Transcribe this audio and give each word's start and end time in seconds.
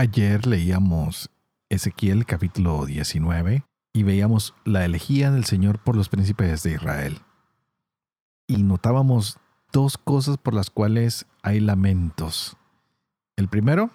Ayer 0.00 0.46
leíamos 0.46 1.28
Ezequiel 1.68 2.24
capítulo 2.24 2.86
19 2.86 3.64
y 3.92 4.02
veíamos 4.04 4.54
la 4.64 4.84
elegía 4.84 5.32
del 5.32 5.44
Señor 5.44 5.80
por 5.80 5.96
los 5.96 6.08
príncipes 6.08 6.62
de 6.62 6.74
Israel. 6.74 7.18
Y 8.46 8.62
notábamos 8.62 9.40
dos 9.72 9.98
cosas 9.98 10.36
por 10.36 10.54
las 10.54 10.70
cuales 10.70 11.26
hay 11.42 11.58
lamentos. 11.58 12.56
El 13.34 13.48
primero 13.48 13.90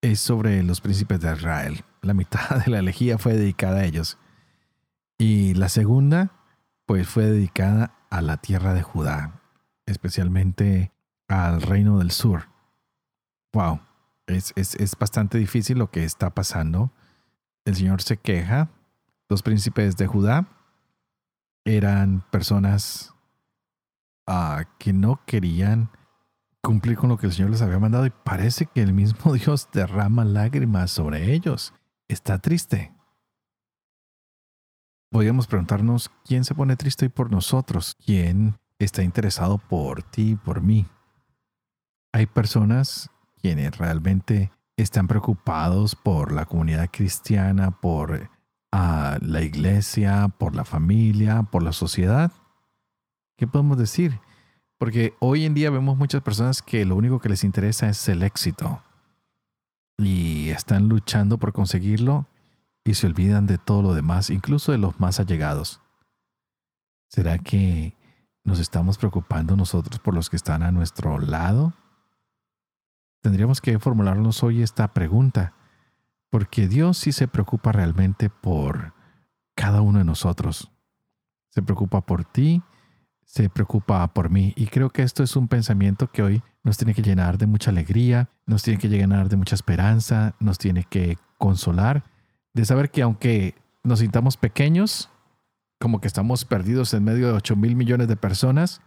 es 0.00 0.20
sobre 0.20 0.62
los 0.62 0.80
príncipes 0.80 1.20
de 1.20 1.34
Israel. 1.34 1.84
La 2.00 2.14
mitad 2.14 2.64
de 2.64 2.70
la 2.70 2.78
elegía 2.78 3.18
fue 3.18 3.34
dedicada 3.34 3.80
a 3.80 3.84
ellos. 3.84 4.16
Y 5.18 5.52
la 5.52 5.68
segunda, 5.68 6.30
pues 6.86 7.06
fue 7.06 7.26
dedicada 7.26 7.94
a 8.08 8.22
la 8.22 8.38
tierra 8.38 8.72
de 8.72 8.82
Judá, 8.82 9.42
especialmente 9.84 10.92
al 11.28 11.60
reino 11.60 11.98
del 11.98 12.10
sur. 12.10 12.48
Wow, 13.52 13.80
es, 14.26 14.52
es 14.56 14.96
bastante 14.98 15.38
difícil 15.38 15.78
lo 15.78 15.90
que 15.90 16.04
está 16.04 16.30
pasando. 16.30 16.92
El 17.64 17.76
Señor 17.76 18.02
se 18.02 18.16
queja. 18.16 18.70
Los 19.28 19.42
príncipes 19.42 19.96
de 19.96 20.06
Judá 20.06 20.48
eran 21.64 22.22
personas 22.30 23.14
que 24.78 24.92
no 24.92 25.20
querían 25.26 25.90
cumplir 26.62 26.96
con 26.96 27.10
lo 27.10 27.18
que 27.18 27.26
el 27.26 27.32
Señor 27.32 27.50
les 27.50 27.62
había 27.62 27.78
mandado 27.78 28.06
y 28.06 28.10
parece 28.10 28.66
que 28.66 28.82
el 28.82 28.94
mismo 28.94 29.32
Dios 29.34 29.68
derrama 29.72 30.24
lágrimas 30.24 30.90
sobre 30.90 31.32
ellos. 31.34 31.74
Está 32.08 32.38
triste. 32.38 32.92
Podríamos 35.10 35.46
preguntarnos 35.46 36.10
quién 36.24 36.44
se 36.44 36.54
pone 36.54 36.76
triste 36.76 37.08
por 37.08 37.30
nosotros, 37.30 37.96
quién 38.04 38.56
está 38.78 39.02
interesado 39.02 39.58
por 39.58 40.02
ti 40.02 40.32
y 40.32 40.36
por 40.36 40.60
mí. 40.60 40.86
Hay 42.12 42.26
personas 42.26 43.10
quienes 43.44 43.76
realmente 43.76 44.50
están 44.74 45.06
preocupados 45.06 45.96
por 45.96 46.32
la 46.32 46.46
comunidad 46.46 46.88
cristiana, 46.90 47.72
por 47.72 48.30
la 48.72 49.42
iglesia, 49.42 50.28
por 50.38 50.56
la 50.56 50.64
familia, 50.64 51.42
por 51.42 51.62
la 51.62 51.72
sociedad. 51.74 52.32
¿Qué 53.36 53.46
podemos 53.46 53.76
decir? 53.76 54.18
Porque 54.78 55.12
hoy 55.20 55.44
en 55.44 55.52
día 55.52 55.68
vemos 55.68 55.98
muchas 55.98 56.22
personas 56.22 56.62
que 56.62 56.86
lo 56.86 56.96
único 56.96 57.20
que 57.20 57.28
les 57.28 57.44
interesa 57.44 57.86
es 57.90 58.08
el 58.08 58.22
éxito. 58.22 58.82
Y 59.98 60.48
están 60.48 60.88
luchando 60.88 61.36
por 61.36 61.52
conseguirlo 61.52 62.26
y 62.82 62.94
se 62.94 63.06
olvidan 63.06 63.46
de 63.46 63.58
todo 63.58 63.82
lo 63.82 63.92
demás, 63.92 64.30
incluso 64.30 64.72
de 64.72 64.78
los 64.78 64.98
más 64.98 65.20
allegados. 65.20 65.82
¿Será 67.10 67.36
que 67.36 67.94
nos 68.42 68.58
estamos 68.58 68.96
preocupando 68.96 69.54
nosotros 69.54 69.98
por 69.98 70.14
los 70.14 70.30
que 70.30 70.36
están 70.36 70.62
a 70.62 70.72
nuestro 70.72 71.18
lado? 71.18 71.74
Tendríamos 73.24 73.62
que 73.62 73.78
formularnos 73.78 74.42
hoy 74.42 74.60
esta 74.60 74.92
pregunta, 74.92 75.54
porque 76.28 76.68
Dios 76.68 76.98
sí 76.98 77.10
se 77.10 77.26
preocupa 77.26 77.72
realmente 77.72 78.28
por 78.28 78.92
cada 79.54 79.80
uno 79.80 79.98
de 79.98 80.04
nosotros. 80.04 80.70
Se 81.48 81.62
preocupa 81.62 82.02
por 82.02 82.26
ti, 82.26 82.62
se 83.24 83.48
preocupa 83.48 84.06
por 84.12 84.28
mí. 84.28 84.52
Y 84.56 84.66
creo 84.66 84.90
que 84.90 85.00
esto 85.00 85.22
es 85.22 85.36
un 85.36 85.48
pensamiento 85.48 86.12
que 86.12 86.22
hoy 86.22 86.42
nos 86.64 86.76
tiene 86.76 86.92
que 86.92 87.00
llenar 87.00 87.38
de 87.38 87.46
mucha 87.46 87.70
alegría, 87.70 88.28
nos 88.44 88.62
tiene 88.62 88.78
que 88.78 88.90
llenar 88.90 89.30
de 89.30 89.36
mucha 89.36 89.54
esperanza, 89.54 90.34
nos 90.38 90.58
tiene 90.58 90.84
que 90.84 91.16
consolar, 91.38 92.04
de 92.52 92.66
saber 92.66 92.90
que 92.90 93.00
aunque 93.00 93.54
nos 93.84 94.00
sintamos 94.00 94.36
pequeños, 94.36 95.08
como 95.80 96.02
que 96.02 96.08
estamos 96.08 96.44
perdidos 96.44 96.92
en 96.92 97.04
medio 97.04 97.28
de 97.28 97.32
8 97.32 97.56
mil 97.56 97.74
millones 97.74 98.06
de 98.06 98.16
personas, 98.16 98.82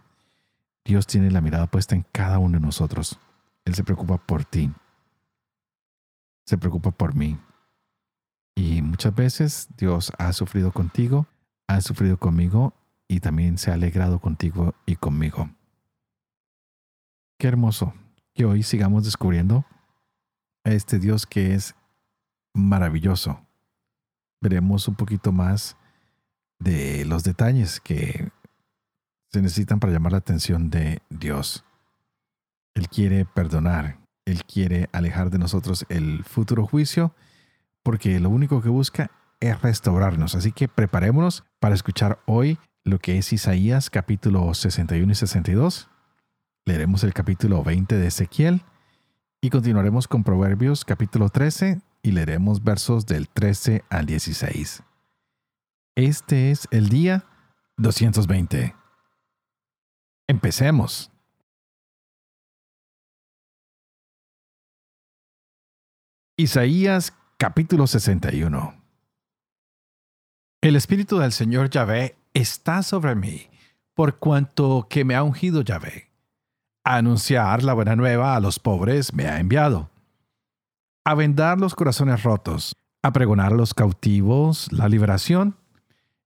Dios 0.84 1.08
tiene 1.08 1.32
la 1.32 1.40
mirada 1.40 1.66
puesta 1.66 1.96
en 1.96 2.06
cada 2.12 2.38
uno 2.38 2.60
de 2.60 2.64
nosotros. 2.64 3.18
Él 3.68 3.74
se 3.74 3.84
preocupa 3.84 4.16
por 4.16 4.46
ti. 4.46 4.72
Se 6.46 6.56
preocupa 6.56 6.90
por 6.90 7.14
mí. 7.14 7.38
Y 8.54 8.80
muchas 8.80 9.14
veces 9.14 9.68
Dios 9.76 10.10
ha 10.16 10.32
sufrido 10.32 10.72
contigo, 10.72 11.26
ha 11.66 11.82
sufrido 11.82 12.16
conmigo 12.16 12.72
y 13.08 13.20
también 13.20 13.58
se 13.58 13.70
ha 13.70 13.74
alegrado 13.74 14.20
contigo 14.20 14.74
y 14.86 14.96
conmigo. 14.96 15.50
Qué 17.38 17.46
hermoso 17.46 17.92
que 18.34 18.46
hoy 18.46 18.62
sigamos 18.62 19.04
descubriendo 19.04 19.66
a 20.64 20.70
este 20.70 20.98
Dios 20.98 21.26
que 21.26 21.52
es 21.52 21.74
maravilloso. 22.54 23.38
Veremos 24.40 24.88
un 24.88 24.94
poquito 24.94 25.30
más 25.30 25.76
de 26.58 27.04
los 27.04 27.22
detalles 27.22 27.80
que 27.80 28.32
se 29.30 29.42
necesitan 29.42 29.78
para 29.78 29.92
llamar 29.92 30.12
la 30.12 30.18
atención 30.18 30.70
de 30.70 31.02
Dios. 31.10 31.66
Él 32.78 32.88
quiere 32.88 33.24
perdonar, 33.24 33.98
Él 34.24 34.44
quiere 34.44 34.88
alejar 34.92 35.30
de 35.30 35.38
nosotros 35.38 35.84
el 35.88 36.22
futuro 36.22 36.64
juicio, 36.64 37.12
porque 37.82 38.20
lo 38.20 38.30
único 38.30 38.62
que 38.62 38.68
busca 38.68 39.10
es 39.40 39.60
restaurarnos. 39.60 40.36
Así 40.36 40.52
que 40.52 40.68
preparémonos 40.68 41.42
para 41.58 41.74
escuchar 41.74 42.20
hoy 42.24 42.56
lo 42.84 43.00
que 43.00 43.18
es 43.18 43.32
Isaías 43.32 43.90
capítulo 43.90 44.54
61 44.54 45.10
y 45.10 45.14
62. 45.16 45.90
Leeremos 46.66 47.02
el 47.02 47.12
capítulo 47.14 47.64
20 47.64 47.96
de 47.96 48.06
Ezequiel 48.06 48.62
y 49.40 49.50
continuaremos 49.50 50.06
con 50.06 50.22
Proverbios 50.22 50.84
capítulo 50.84 51.30
13 51.30 51.80
y 52.02 52.12
leeremos 52.12 52.62
versos 52.62 53.06
del 53.06 53.28
13 53.28 53.82
al 53.90 54.06
16. 54.06 54.84
Este 55.96 56.52
es 56.52 56.68
el 56.70 56.90
día 56.90 57.24
220. 57.76 58.76
Empecemos. 60.28 61.10
Isaías 66.40 67.14
capítulo 67.36 67.88
61. 67.88 68.72
El 70.60 70.76
Espíritu 70.76 71.18
del 71.18 71.32
Señor 71.32 71.68
Yahvé 71.68 72.16
está 72.32 72.84
sobre 72.84 73.16
mí, 73.16 73.48
por 73.92 74.20
cuanto 74.20 74.86
que 74.88 75.04
me 75.04 75.16
ha 75.16 75.24
ungido 75.24 75.62
Yahvé. 75.62 76.12
A 76.84 76.94
anunciar 76.94 77.64
la 77.64 77.74
buena 77.74 77.96
nueva 77.96 78.36
a 78.36 78.40
los 78.40 78.60
pobres 78.60 79.12
me 79.12 79.26
ha 79.26 79.40
enviado. 79.40 79.90
A 81.04 81.16
vendar 81.16 81.58
los 81.58 81.74
corazones 81.74 82.22
rotos, 82.22 82.76
a 83.02 83.12
pregonar 83.12 83.52
a 83.52 83.56
los 83.56 83.74
cautivos 83.74 84.70
la 84.70 84.88
liberación 84.88 85.56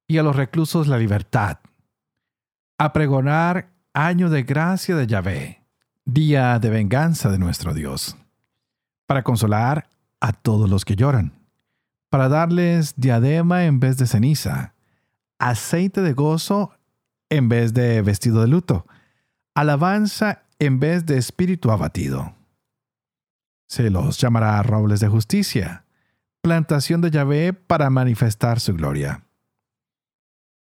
y 0.06 0.18
a 0.18 0.22
los 0.22 0.36
reclusos 0.36 0.88
la 0.88 0.98
libertad. 0.98 1.60
A 2.76 2.92
pregonar 2.92 3.70
año 3.94 4.28
de 4.28 4.42
gracia 4.42 4.94
de 4.94 5.06
Yahvé, 5.06 5.62
día 6.04 6.58
de 6.58 6.68
venganza 6.68 7.30
de 7.30 7.38
nuestro 7.38 7.72
Dios. 7.72 8.18
Para 9.06 9.22
consolar 9.22 9.88
a 10.22 10.32
todos 10.32 10.70
los 10.70 10.86
que 10.86 10.96
lloran. 10.96 11.34
Para 12.08 12.30
darles 12.30 12.94
diadema 12.96 13.64
en 13.64 13.80
vez 13.80 13.98
de 13.98 14.06
ceniza 14.06 14.72
aceite 15.42 16.02
de 16.02 16.12
gozo 16.12 16.72
en 17.28 17.48
vez 17.48 17.74
de 17.74 18.00
vestido 18.02 18.42
de 18.42 18.48
luto, 18.48 18.86
alabanza 19.54 20.44
en 20.58 20.78
vez 20.78 21.04
de 21.04 21.18
espíritu 21.18 21.72
abatido. 21.72 22.34
Se 23.68 23.90
los 23.90 24.18
llamará 24.18 24.62
robles 24.62 25.00
de 25.00 25.08
justicia, 25.08 25.84
plantación 26.42 27.00
de 27.00 27.10
Yahvé 27.10 27.52
para 27.54 27.90
manifestar 27.90 28.60
su 28.60 28.74
gloria. 28.74 29.24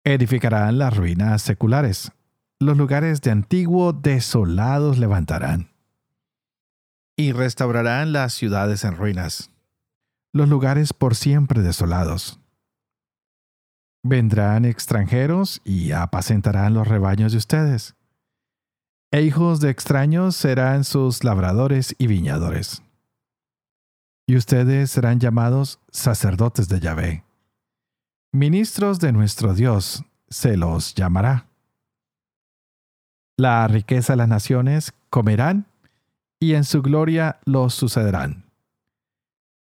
Edificarán 0.04 0.80
las 0.80 0.96
ruinas 0.96 1.42
seculares, 1.42 2.12
los 2.60 2.78
lugares 2.78 3.22
de 3.22 3.32
antiguo 3.32 3.94
desolados 3.94 4.98
levantarán. 4.98 5.75
Y 7.18 7.32
restaurarán 7.32 8.12
las 8.12 8.34
ciudades 8.34 8.84
en 8.84 8.96
ruinas, 8.96 9.50
los 10.34 10.50
lugares 10.50 10.94
por 10.94 11.16
siempre 11.16 11.62
desolados. 11.62 12.40
Vendrán 14.04 14.66
extranjeros 14.66 15.62
y 15.64 15.92
apacentarán 15.92 16.74
los 16.74 16.88
rebaños 16.88 17.32
de 17.32 17.38
ustedes. 17.38 17.96
E 19.12 19.22
hijos 19.22 19.62
de 19.62 19.70
extraños 19.70 20.36
serán 20.36 20.84
sus 20.84 21.24
labradores 21.24 21.96
y 21.98 22.08
viñadores. 22.08 22.84
Y 24.28 24.36
ustedes 24.36 24.92
serán 24.92 25.20
llamados 25.20 25.80
sacerdotes 25.90 26.68
de 26.68 26.80
Yahvé. 26.80 27.24
Ministros 28.34 29.00
de 29.00 29.14
nuestro 29.14 29.54
Dios 29.54 30.04
se 30.28 30.58
los 30.58 30.94
llamará. 30.96 31.48
La 33.38 33.68
riqueza 33.68 34.14
de 34.14 34.18
las 34.18 34.28
naciones 34.28 34.94
comerán 35.10 35.66
y 36.46 36.54
en 36.54 36.64
su 36.64 36.84
gloria 36.84 37.40
los 37.46 37.74
sucederán. 37.74 38.46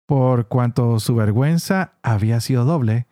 por 0.05 0.47
cuanto 0.47 0.99
su 0.99 1.15
vergüenza 1.15 1.93
había 2.03 2.39
sido 2.39 2.65
doble, 2.65 3.07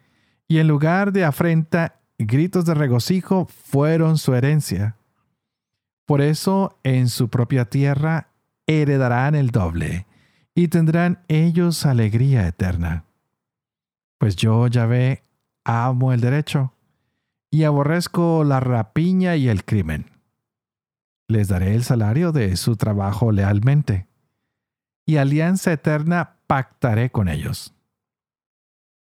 y 0.47 0.59
en 0.59 0.67
lugar 0.67 1.11
de 1.11 1.25
afrenta, 1.25 2.01
gritos 2.19 2.65
de 2.65 2.75
regocijo 2.75 3.45
fueron 3.45 4.17
su 4.17 4.35
herencia. 4.35 4.97
Por 6.05 6.21
eso 6.21 6.77
en 6.83 7.09
su 7.09 7.29
propia 7.29 7.65
tierra 7.65 8.29
heredarán 8.67 9.35
el 9.35 9.49
doble, 9.49 10.05
y 10.53 10.67
tendrán 10.67 11.23
ellos 11.27 11.85
alegría 11.85 12.47
eterna. 12.47 13.05
Pues 14.19 14.35
yo, 14.35 14.67
Yahvé, 14.67 15.23
amo 15.63 16.13
el 16.13 16.21
derecho, 16.21 16.73
y 17.49 17.63
aborrezco 17.63 18.43
la 18.43 18.59
rapiña 18.59 19.35
y 19.35 19.47
el 19.47 19.65
crimen. 19.65 20.12
Les 21.27 21.47
daré 21.47 21.75
el 21.75 21.83
salario 21.83 22.31
de 22.31 22.55
su 22.57 22.75
trabajo 22.75 23.31
lealmente, 23.31 24.07
y 25.05 25.17
alianza 25.17 25.71
eterna 25.71 26.37
pactaré 26.47 27.11
con 27.11 27.27
ellos. 27.27 27.73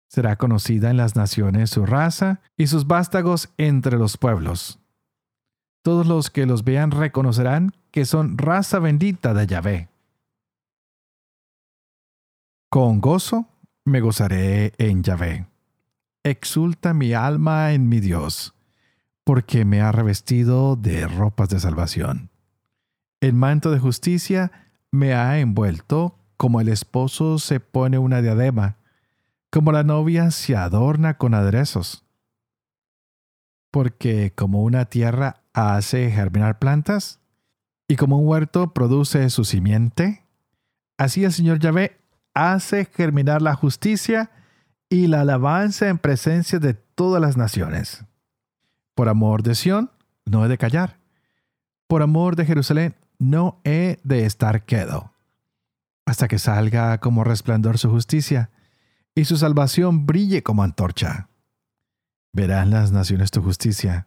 Será 0.09 0.37
conocida 0.37 0.91
en 0.91 0.97
las 0.97 1.15
naciones 1.15 1.71
su 1.71 1.87
raza 1.87 2.41
y 2.57 2.67
sus 2.67 2.87
vástagos 2.87 3.51
entre 3.59 3.97
los 3.97 4.17
pueblos. 4.17 4.81
Todos 5.83 6.07
los 6.07 6.31
que 6.31 6.47
los 6.47 6.65
vean 6.65 6.91
reconocerán 6.91 7.73
que 7.91 8.05
son 8.05 8.37
raza 8.37 8.79
bendita 8.81 9.35
de 9.35 9.47
Yahvé. 9.47 9.89
Con 12.69 13.01
gozo 13.01 13.49
me 13.85 14.01
gozaré 14.01 14.73
en 14.79 15.03
Yahvé. 15.03 15.47
Exulta 16.23 16.93
mi 16.93 17.15
alma 17.15 17.73
en 17.73 17.89
mi 17.89 18.01
Dios, 18.01 18.55
porque 19.25 19.65
me 19.65 19.81
ha 19.81 19.93
revestido 19.93 20.77
de 20.77 21.07
ropas 21.07 21.49
de 21.49 21.61
salvación. 21.61 22.31
El 23.21 23.35
manto 23.35 23.71
de 23.71 23.79
justicia 23.79 24.51
me 24.91 25.15
ha 25.15 25.39
envuelto 25.39 26.19
como 26.37 26.61
el 26.61 26.69
esposo 26.69 27.39
se 27.39 27.61
pone 27.61 27.99
una 27.99 28.23
diadema, 28.23 28.77
como 29.51 29.73
la 29.73 29.83
novia 29.83 30.31
se 30.31 30.57
adorna 30.57 31.19
con 31.19 31.35
aderezos. 31.35 32.05
Porque 33.71 34.33
como 34.35 34.63
una 34.63 34.87
tierra 34.87 35.43
hace 35.53 36.11
germinar 36.11 36.59
plantas, 36.59 37.21
y 37.91 37.97
como 37.97 38.19
un 38.19 38.29
huerto 38.29 38.73
produce 38.73 39.29
su 39.31 39.45
simiente, 39.45 40.25
así 40.97 41.25
el 41.25 41.33
Señor 41.33 41.59
Yahvé 41.59 41.99
hace 42.35 42.85
germinar 42.85 43.43
la 43.43 43.55
justicia 43.55 44.31
y 44.89 45.09
la 45.09 45.23
alabanza 45.23 45.89
en 45.89 45.99
presencia 45.99 46.61
de 46.61 46.75
todas 46.75 47.21
las 47.21 47.37
naciones. 47.37 48.05
Por 48.95 49.09
amor 49.09 49.43
de 49.43 49.55
Sión, 49.55 49.91
no 50.25 50.45
he 50.45 50.49
de 50.49 50.59
callar. 50.59 50.99
Por 51.87 52.03
amor 52.03 52.37
de 52.37 52.47
Jerusalén, 52.47 52.97
no 53.19 53.61
he 53.65 53.99
de 54.05 54.25
estar 54.25 54.65
quedo. 54.65 55.13
Hasta 56.07 56.29
que 56.29 56.39
salga 56.39 56.99
como 56.99 57.25
resplandor 57.25 57.79
su 57.79 57.91
justicia 57.91 58.51
y 59.15 59.25
su 59.25 59.37
salvación 59.37 60.07
brille 60.07 60.43
como 60.43 60.63
antorcha. 60.63 61.29
Verán 62.33 62.71
las 62.71 62.93
naciones 62.93 63.31
tu 63.31 63.43
justicia, 63.43 64.07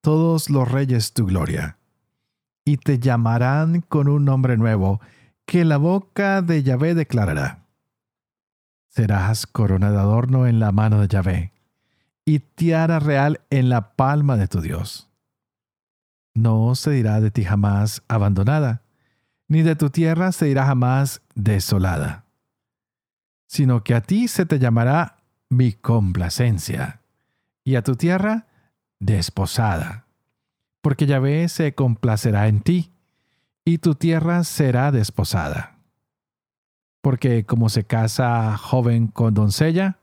todos 0.00 0.50
los 0.50 0.70
reyes 0.70 1.14
tu 1.14 1.26
gloria. 1.26 1.78
Y 2.64 2.76
te 2.76 2.98
llamarán 2.98 3.80
con 3.80 4.08
un 4.08 4.24
nombre 4.24 4.56
nuevo 4.56 5.00
que 5.46 5.64
la 5.64 5.76
boca 5.76 6.42
de 6.42 6.62
Yahvé 6.62 6.94
declarará. 6.94 7.64
Serás 8.88 9.46
corona 9.46 9.90
de 9.90 9.98
adorno 9.98 10.46
en 10.46 10.60
la 10.60 10.72
mano 10.72 11.00
de 11.00 11.08
Yahvé 11.08 11.53
y 12.24 12.40
tiara 12.40 12.98
real 12.98 13.40
en 13.50 13.68
la 13.68 13.94
palma 13.96 14.36
de 14.36 14.48
tu 14.48 14.60
Dios. 14.60 15.10
No 16.34 16.74
se 16.74 16.90
dirá 16.90 17.20
de 17.20 17.30
ti 17.30 17.44
jamás 17.44 18.02
abandonada, 18.08 18.82
ni 19.48 19.62
de 19.62 19.76
tu 19.76 19.90
tierra 19.90 20.32
se 20.32 20.46
dirá 20.46 20.66
jamás 20.66 21.22
desolada, 21.34 22.24
sino 23.46 23.84
que 23.84 23.94
a 23.94 24.00
ti 24.00 24.26
se 24.28 24.46
te 24.46 24.58
llamará 24.58 25.18
mi 25.48 25.72
complacencia, 25.72 27.02
y 27.64 27.76
a 27.76 27.82
tu 27.82 27.94
tierra 27.96 28.46
desposada, 28.98 30.06
porque 30.82 31.06
Yahvé 31.06 31.48
se 31.48 31.74
complacerá 31.74 32.48
en 32.48 32.60
ti 32.60 32.92
y 33.64 33.78
tu 33.78 33.94
tierra 33.94 34.44
será 34.44 34.92
desposada. 34.92 35.78
Porque 37.00 37.44
como 37.46 37.68
se 37.68 37.84
casa 37.84 38.56
joven 38.56 39.08
con 39.08 39.34
doncella, 39.34 39.98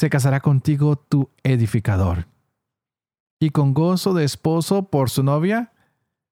se 0.00 0.08
casará 0.08 0.40
contigo 0.40 0.96
tu 0.96 1.28
edificador. 1.42 2.26
Y 3.38 3.50
con 3.50 3.74
gozo 3.74 4.14
de 4.14 4.24
esposo 4.24 4.88
por 4.88 5.10
su 5.10 5.22
novia, 5.22 5.74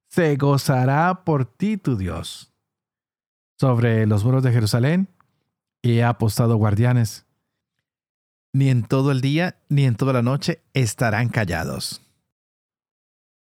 se 0.09 0.37
gozará 0.37 1.23
por 1.23 1.45
ti 1.45 1.77
tu 1.77 1.99
Dios. 1.99 2.51
Sobre 3.61 4.07
los 4.07 4.25
muros 4.25 4.43
de 4.43 4.53
Jerusalén 4.53 5.09
he 5.83 6.03
apostado 6.03 6.57
guardianes. 6.57 7.27
Ni 8.55 8.71
en 8.71 8.85
todo 8.85 9.13
el 9.13 9.21
día 9.21 9.59
ni 9.69 9.85
en 9.85 9.97
toda 9.97 10.15
la 10.15 10.23
noche 10.23 10.63
estarán 10.73 11.29
callados. 11.29 12.01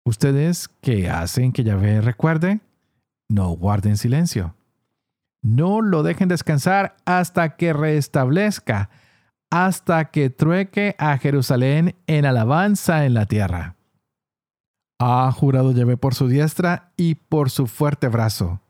Ustedes 0.04 0.66
que 0.66 1.08
hacen 1.08 1.52
que 1.52 1.62
Yahvé 1.62 2.00
recuerde, 2.00 2.58
no 3.28 3.50
guarden 3.50 3.96
silencio. 3.96 4.56
No 5.42 5.80
lo 5.80 6.02
dejen 6.02 6.26
descansar 6.26 6.96
hasta 7.04 7.54
que 7.54 7.72
restablezca, 7.72 8.90
hasta 9.50 10.10
que 10.10 10.30
trueque 10.30 10.94
a 10.98 11.16
Jerusalén 11.18 11.96
en 12.06 12.26
alabanza 12.26 13.06
en 13.06 13.14
la 13.14 13.26
tierra. 13.26 13.76
Ha 14.98 15.30
jurado 15.32 15.72
Yahvé 15.72 15.96
por 15.96 16.14
su 16.14 16.28
diestra 16.28 16.92
y 16.96 17.14
por 17.14 17.50
su 17.50 17.66
fuerte 17.66 18.08
brazo. 18.08 18.60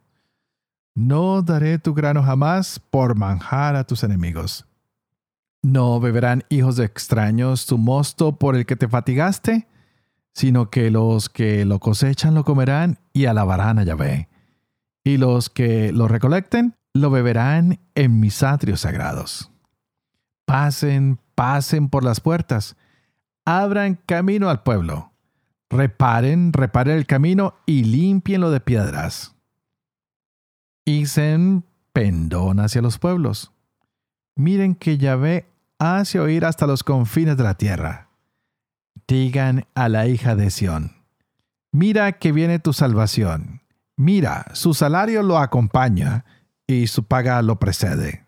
No 0.94 1.42
daré 1.42 1.78
tu 1.78 1.94
grano 1.94 2.22
jamás 2.22 2.80
por 2.90 3.14
manjar 3.14 3.76
a 3.76 3.84
tus 3.84 4.02
enemigos. 4.02 4.66
No 5.62 6.00
beberán 6.00 6.44
hijos 6.50 6.76
de 6.76 6.84
extraños 6.84 7.66
tu 7.66 7.78
mosto 7.78 8.36
por 8.36 8.56
el 8.56 8.66
que 8.66 8.76
te 8.76 8.88
fatigaste, 8.88 9.66
sino 10.34 10.70
que 10.70 10.90
los 10.90 11.28
que 11.28 11.64
lo 11.64 11.80
cosechan 11.80 12.34
lo 12.34 12.44
comerán 12.44 12.98
y 13.12 13.26
alabarán 13.26 13.78
a 13.78 13.84
Yahvé 13.84 14.28
y 15.08 15.16
los 15.16 15.48
que 15.48 15.90
lo 15.92 16.06
recolecten 16.06 16.74
lo 16.92 17.10
beberán 17.10 17.80
en 17.94 18.20
mis 18.20 18.42
atrios 18.42 18.80
sagrados. 18.80 19.50
Pasen, 20.48 21.20
pasen 21.34 21.88
por 21.88 22.02
las 22.02 22.20
puertas, 22.20 22.76
abran 23.44 24.00
camino 24.06 24.50
al 24.50 24.62
pueblo, 24.62 25.12
reparen, 25.70 26.52
reparen 26.52 26.96
el 26.96 27.06
camino 27.06 27.54
y 27.66 27.84
limpienlo 27.84 28.50
de 28.50 28.60
piedras. 28.60 29.36
Hicen 30.84 31.64
pendón 31.92 32.58
hacia 32.58 32.82
los 32.82 32.98
pueblos. 32.98 33.52
Miren 34.34 34.74
que 34.74 34.98
Yahvé 34.98 35.46
hace 35.78 36.18
oír 36.18 36.44
hasta 36.44 36.66
los 36.66 36.82
confines 36.82 37.36
de 37.36 37.44
la 37.44 37.54
tierra. 37.54 38.08
Digan 39.06 39.66
a 39.74 39.88
la 39.88 40.06
hija 40.06 40.34
de 40.34 40.50
Sión, 40.50 41.04
mira 41.70 42.12
que 42.12 42.32
viene 42.32 42.58
tu 42.58 42.72
salvación 42.72 43.60
Mira, 43.98 44.46
su 44.52 44.74
salario 44.74 45.24
lo 45.24 45.38
acompaña 45.38 46.24
y 46.68 46.86
su 46.86 47.02
paga 47.02 47.42
lo 47.42 47.58
precede. 47.58 48.24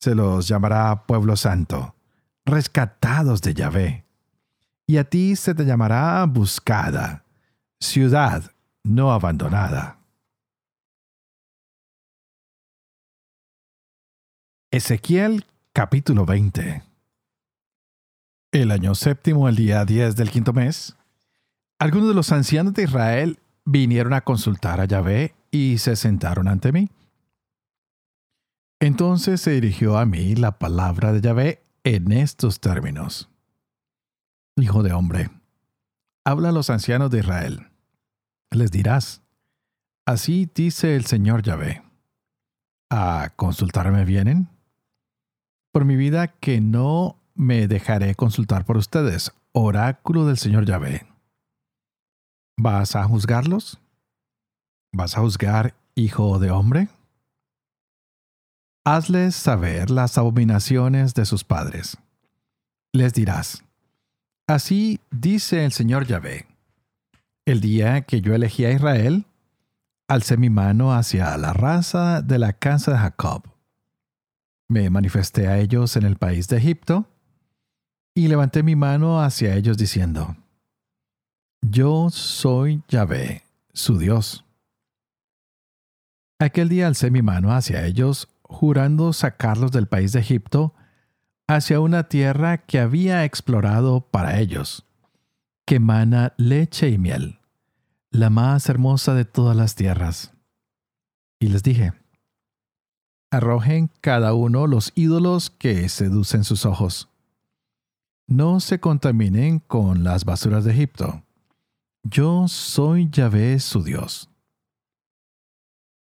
Se 0.00 0.14
los 0.14 0.46
llamará 0.46 1.06
pueblo 1.06 1.36
santo, 1.36 1.94
rescatados 2.44 3.42
de 3.42 3.54
Yahvé. 3.54 4.04
Y 4.86 4.96
a 4.96 5.04
ti 5.04 5.36
se 5.36 5.54
te 5.54 5.64
llamará 5.64 6.24
buscada, 6.24 7.24
ciudad 7.80 8.52
no 8.84 9.12
abandonada. 9.12 9.98
Ezequiel 14.70 15.46
capítulo 15.72 16.26
20 16.26 16.82
El 18.52 18.70
año 18.70 18.94
séptimo, 18.94 19.48
el 19.48 19.56
día 19.56 19.84
10 19.84 20.14
del 20.14 20.30
quinto 20.30 20.52
mes, 20.52 20.94
algunos 21.78 22.08
de 22.08 22.14
los 22.14 22.32
ancianos 22.32 22.74
de 22.74 22.84
Israel 22.84 23.38
vinieron 23.64 24.12
a 24.12 24.20
consultar 24.20 24.80
a 24.80 24.84
Yahvé 24.84 25.34
y 25.50 25.78
se 25.78 25.96
sentaron 25.96 26.48
ante 26.48 26.72
mí. 26.72 26.88
Entonces 28.80 29.40
se 29.40 29.50
dirigió 29.52 29.98
a 29.98 30.06
mí 30.06 30.36
la 30.36 30.58
palabra 30.58 31.12
de 31.12 31.20
Yahvé 31.20 31.64
en 31.82 32.12
estos 32.12 32.60
términos. 32.60 33.28
Hijo 34.56 34.84
de 34.84 34.92
hombre, 34.92 35.30
habla 36.24 36.50
a 36.50 36.52
los 36.52 36.70
ancianos 36.70 37.10
de 37.10 37.18
Israel. 37.18 37.66
Les 38.50 38.70
dirás, 38.70 39.22
así 40.06 40.48
dice 40.54 40.94
el 40.94 41.06
Señor 41.06 41.42
Yahvé. 41.42 41.82
¿A 42.90 43.32
consultarme 43.34 44.04
vienen? 44.04 44.48
Por 45.72 45.84
mi 45.84 45.96
vida 45.96 46.28
que 46.28 46.60
no 46.60 47.16
me 47.34 47.66
dejaré 47.66 48.14
consultar 48.14 48.64
por 48.64 48.76
ustedes, 48.76 49.32
oráculo 49.52 50.24
del 50.24 50.38
Señor 50.38 50.64
Yahvé. 50.66 51.06
¿Vas 52.56 52.94
a 52.94 53.04
juzgarlos? 53.04 53.80
¿Vas 54.92 55.16
a 55.16 55.20
juzgar, 55.20 55.74
hijo 55.94 56.38
de 56.38 56.50
hombre? 56.50 56.88
Hazles 58.90 59.36
saber 59.36 59.90
las 59.90 60.16
abominaciones 60.16 61.12
de 61.12 61.26
sus 61.26 61.44
padres. 61.44 61.98
Les 62.94 63.12
dirás, 63.12 63.62
así 64.46 64.98
dice 65.10 65.66
el 65.66 65.72
Señor 65.72 66.06
Yahvé, 66.06 66.46
el 67.44 67.60
día 67.60 68.00
que 68.00 68.22
yo 68.22 68.34
elegí 68.34 68.64
a 68.64 68.72
Israel, 68.72 69.26
alcé 70.08 70.38
mi 70.38 70.48
mano 70.48 70.94
hacia 70.94 71.36
la 71.36 71.52
raza 71.52 72.22
de 72.22 72.38
la 72.38 72.54
casa 72.54 72.92
de 72.92 72.98
Jacob. 72.98 73.42
me 74.68 74.88
manifesté 74.88 75.48
a 75.48 75.58
ellos 75.58 75.94
en 75.96 76.04
el 76.04 76.16
país 76.16 76.48
de 76.48 76.56
Egipto 76.56 77.04
y 78.14 78.28
levanté 78.28 78.62
mi 78.62 78.74
mano 78.74 79.20
hacia 79.20 79.54
ellos 79.54 79.76
diciendo, 79.76 80.34
Yo 81.60 82.08
soy 82.08 82.82
Yahvé, 82.88 83.42
su 83.70 83.98
Dios. 83.98 84.46
Aquel 86.38 86.70
día 86.70 86.86
alcé 86.86 87.10
mi 87.10 87.20
mano 87.20 87.52
hacia 87.52 87.84
ellos, 87.84 88.28
jurando 88.48 89.12
sacarlos 89.12 89.70
del 89.70 89.86
país 89.86 90.12
de 90.12 90.20
Egipto 90.20 90.74
hacia 91.46 91.80
una 91.80 92.08
tierra 92.08 92.58
que 92.58 92.80
había 92.80 93.24
explorado 93.24 94.00
para 94.00 94.38
ellos, 94.38 94.86
que 95.64 95.80
mana 95.80 96.34
leche 96.36 96.88
y 96.90 96.98
miel, 96.98 97.38
la 98.10 98.30
más 98.30 98.68
hermosa 98.68 99.14
de 99.14 99.24
todas 99.24 99.56
las 99.56 99.74
tierras. 99.74 100.32
Y 101.40 101.48
les 101.48 101.62
dije, 101.62 101.92
arrojen 103.30 103.90
cada 104.00 104.34
uno 104.34 104.66
los 104.66 104.92
ídolos 104.94 105.50
que 105.50 105.88
seducen 105.88 106.44
sus 106.44 106.66
ojos. 106.66 107.08
No 108.26 108.60
se 108.60 108.80
contaminen 108.80 109.58
con 109.58 110.04
las 110.04 110.24
basuras 110.24 110.64
de 110.64 110.72
Egipto. 110.72 111.22
Yo 112.02 112.48
soy 112.48 113.08
Yahvé 113.10 113.58
su 113.60 113.82
Dios. 113.82 114.30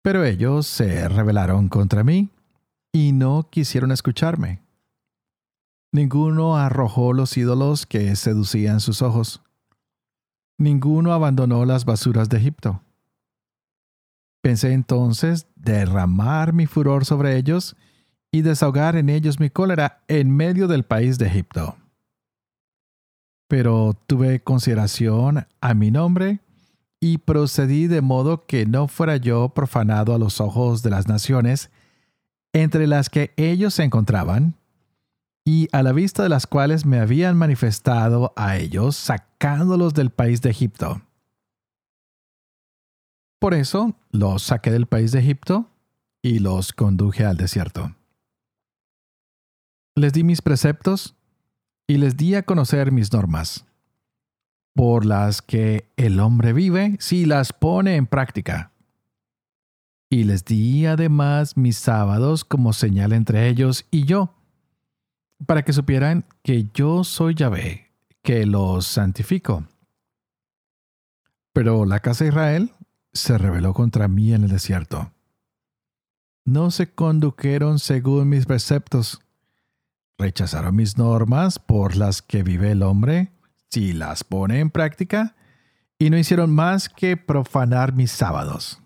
Pero 0.04 0.26
ellos 0.26 0.68
se 0.68 1.08
rebelaron 1.08 1.70
contra 1.70 2.04
mí 2.04 2.30
y 2.92 3.14
no 3.14 3.48
quisieron 3.50 3.92
escucharme. 3.92 4.62
Ninguno 5.94 6.58
arrojó 6.58 7.14
los 7.14 7.38
ídolos 7.38 7.86
que 7.86 8.16
seducían 8.18 8.82
sus 8.82 9.02
ojos. 9.02 9.42
Ninguno 10.58 11.14
abandonó 11.14 11.66
las 11.66 11.86
basuras 11.86 12.28
de 12.30 12.38
Egipto. 12.38 12.82
Pensé 14.42 14.74
entonces 14.74 15.48
derramar 15.56 16.52
mi 16.52 16.66
furor 16.66 17.06
sobre 17.06 17.38
ellos 17.38 17.78
y 18.30 18.42
desahogar 18.42 18.98
en 18.98 19.08
ellos 19.08 19.40
mi 19.40 19.50
cólera 19.50 20.04
en 20.10 20.36
medio 20.36 20.68
del 20.68 20.84
país 20.84 21.18
de 21.18 21.28
Egipto. 21.28 21.78
Pero 23.48 23.94
tuve 24.06 24.42
consideración 24.42 25.48
a 25.62 25.74
mi 25.74 25.92
nombre 25.92 26.43
y 27.04 27.18
procedí 27.18 27.88
de 27.88 28.00
modo 28.00 28.46
que 28.46 28.66
no 28.66 28.88
fuera 28.88 29.18
yo 29.18 29.50
profanado 29.50 30.16
a 30.16 30.18
los 30.18 30.40
ojos 30.40 30.84
de 30.84 30.90
las 30.90 31.10
naciones 31.10 31.70
entre 32.54 32.88
las 32.88 33.10
que 33.10 33.34
ellos 33.36 33.74
se 33.74 33.84
encontraban, 33.84 34.56
y 35.44 35.68
a 35.74 35.84
la 35.84 35.92
vista 35.92 36.24
de 36.24 36.30
las 36.30 36.48
cuales 36.48 36.86
me 36.86 37.02
habían 37.02 37.36
manifestado 37.36 38.32
a 38.38 38.56
ellos 38.56 38.96
sacándolos 38.96 39.94
del 39.94 40.12
país 40.12 40.42
de 40.42 40.52
Egipto. 40.52 41.02
Por 43.38 43.54
eso 43.54 43.98
los 44.12 44.44
saqué 44.44 44.72
del 44.72 44.86
país 44.86 45.12
de 45.12 45.20
Egipto 45.20 45.70
y 46.22 46.40
los 46.40 46.72
conduje 46.72 47.26
al 47.26 47.36
desierto. 47.36 47.94
Les 49.96 50.14
di 50.14 50.24
mis 50.24 50.42
preceptos 50.42 51.18
y 51.86 51.98
les 51.98 52.16
di 52.16 52.36
a 52.36 52.44
conocer 52.44 52.94
mis 52.94 53.12
normas, 53.12 53.66
por 54.74 55.06
las 55.06 55.42
que 55.42 55.92
el 55.98 56.20
hombre 56.20 56.54
vive 56.54 56.98
si 57.00 57.26
las 57.26 57.54
pone 57.54 57.96
en 57.96 58.08
práctica. 58.08 58.72
Y 60.10 60.26
les 60.26 60.46
di 60.46 60.86
además 60.86 61.58
mis 61.58 61.78
sábados 61.78 62.46
como 62.46 62.74
señal 62.74 63.14
entre 63.14 63.48
ellos 63.48 63.86
y 63.92 64.06
yo, 64.06 64.36
para 65.46 65.64
que 65.64 65.74
supieran 65.74 66.26
que 66.44 66.70
yo 66.74 67.04
soy 67.04 67.36
Yahvé, 67.36 67.92
que 68.22 68.46
los 68.46 68.86
santifico. 68.86 69.66
Pero 71.52 71.86
la 71.86 72.00
casa 72.00 72.24
de 72.24 72.30
Israel 72.30 72.74
se 73.12 73.38
rebeló 73.38 73.74
contra 73.74 74.08
mí 74.08 74.34
en 74.34 74.44
el 74.44 74.50
desierto. 74.50 75.12
No 76.46 76.72
se 76.72 76.92
condujeron 76.92 77.80
según 77.80 78.30
mis 78.30 78.46
preceptos. 78.46 79.22
Rechazaron 80.18 80.76
mis 80.76 80.98
normas 80.98 81.60
por 81.60 81.96
las 81.96 82.22
que 82.22 82.44
vive 82.44 82.72
el 82.72 82.84
hombre, 82.84 83.33
si 83.74 83.92
las 83.92 84.24
pone 84.24 84.60
en 84.60 84.70
práctica, 84.70 85.36
y 85.98 86.12
no 86.12 86.18
hicieron 86.18 86.54
más 86.54 86.90
que 86.90 87.18
profanar 87.18 87.94
mis 87.94 88.12
sábados. 88.12 88.80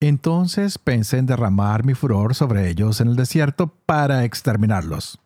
Entonces 0.00 0.76
pensé 0.76 1.18
en 1.18 1.26
derramar 1.26 1.84
mi 1.84 1.94
furor 1.94 2.34
sobre 2.34 2.68
ellos 2.68 3.00
en 3.00 3.08
el 3.08 3.16
desierto 3.16 3.68
para 3.86 4.24
exterminarlos. 4.24 5.20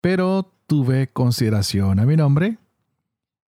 Pero 0.00 0.50
tuve 0.66 1.06
consideración 1.12 2.00
a 2.00 2.04
mi 2.04 2.16
nombre 2.16 2.58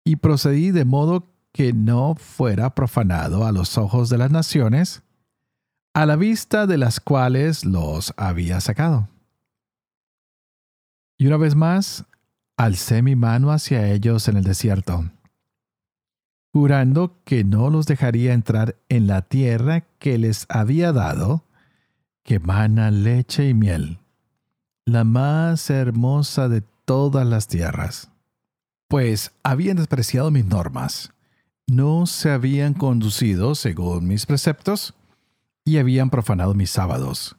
y 0.04 0.16
procedí 0.16 0.70
de 0.70 0.84
modo 0.84 1.26
que 1.52 1.72
no 1.72 2.14
fuera 2.14 2.74
profanado 2.76 3.44
a 3.44 3.52
los 3.52 3.78
ojos 3.78 4.10
de 4.10 4.18
las 4.18 4.30
naciones, 4.30 5.02
a 5.92 6.06
la 6.06 6.14
vista 6.14 6.68
de 6.68 6.78
las 6.78 7.00
cuales 7.00 7.64
los 7.64 8.14
había 8.16 8.60
sacado. 8.60 9.08
Y 11.18 11.26
una 11.26 11.36
vez 11.36 11.56
más, 11.56 12.04
alcé 12.58 13.00
mi 13.00 13.16
mano 13.16 13.50
hacia 13.50 13.90
ellos 13.90 14.28
en 14.28 14.36
el 14.36 14.44
desierto, 14.44 15.10
jurando 16.52 17.22
que 17.24 17.42
no 17.44 17.70
los 17.70 17.86
dejaría 17.86 18.34
entrar 18.34 18.76
en 18.90 19.06
la 19.06 19.22
tierra 19.22 19.86
que 19.98 20.18
les 20.18 20.44
había 20.50 20.92
dado, 20.92 21.44
que 22.22 22.38
mana 22.38 22.90
leche 22.90 23.48
y 23.48 23.54
miel 23.54 24.00
la 24.88 25.04
más 25.04 25.68
hermosa 25.68 26.48
de 26.48 26.62
todas 26.86 27.26
las 27.26 27.46
tierras. 27.46 28.10
Pues 28.88 29.32
habían 29.42 29.76
despreciado 29.76 30.30
mis 30.30 30.46
normas, 30.46 31.12
no 31.66 32.06
se 32.06 32.30
habían 32.30 32.72
conducido 32.72 33.54
según 33.54 34.08
mis 34.08 34.24
preceptos 34.24 34.94
y 35.62 35.76
habían 35.76 36.08
profanado 36.08 36.54
mis 36.54 36.70
sábados, 36.70 37.36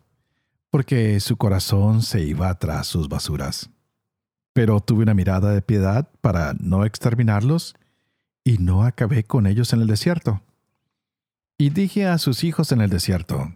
porque 0.70 1.20
su 1.20 1.38
corazón 1.38 2.04
se 2.04 2.22
iba 2.22 2.54
tras 2.60 2.86
sus 2.86 3.10
basuras. 3.10 3.72
Pero 4.60 4.82
tuve 4.82 5.04
una 5.04 5.14
mirada 5.14 5.52
de 5.54 5.62
piedad 5.62 6.10
para 6.20 6.54
no 6.60 6.84
exterminarlos 6.84 7.76
y 8.44 8.58
no 8.58 8.84
acabé 8.84 9.24
con 9.24 9.48
ellos 9.48 9.72
en 9.72 9.80
el 9.80 9.88
desierto. 9.88 10.42
Y 11.58 11.70
dije 11.70 12.06
a 12.08 12.18
sus 12.18 12.44
hijos 12.44 12.74
en 12.74 12.82
el 12.82 12.90
desierto, 12.90 13.54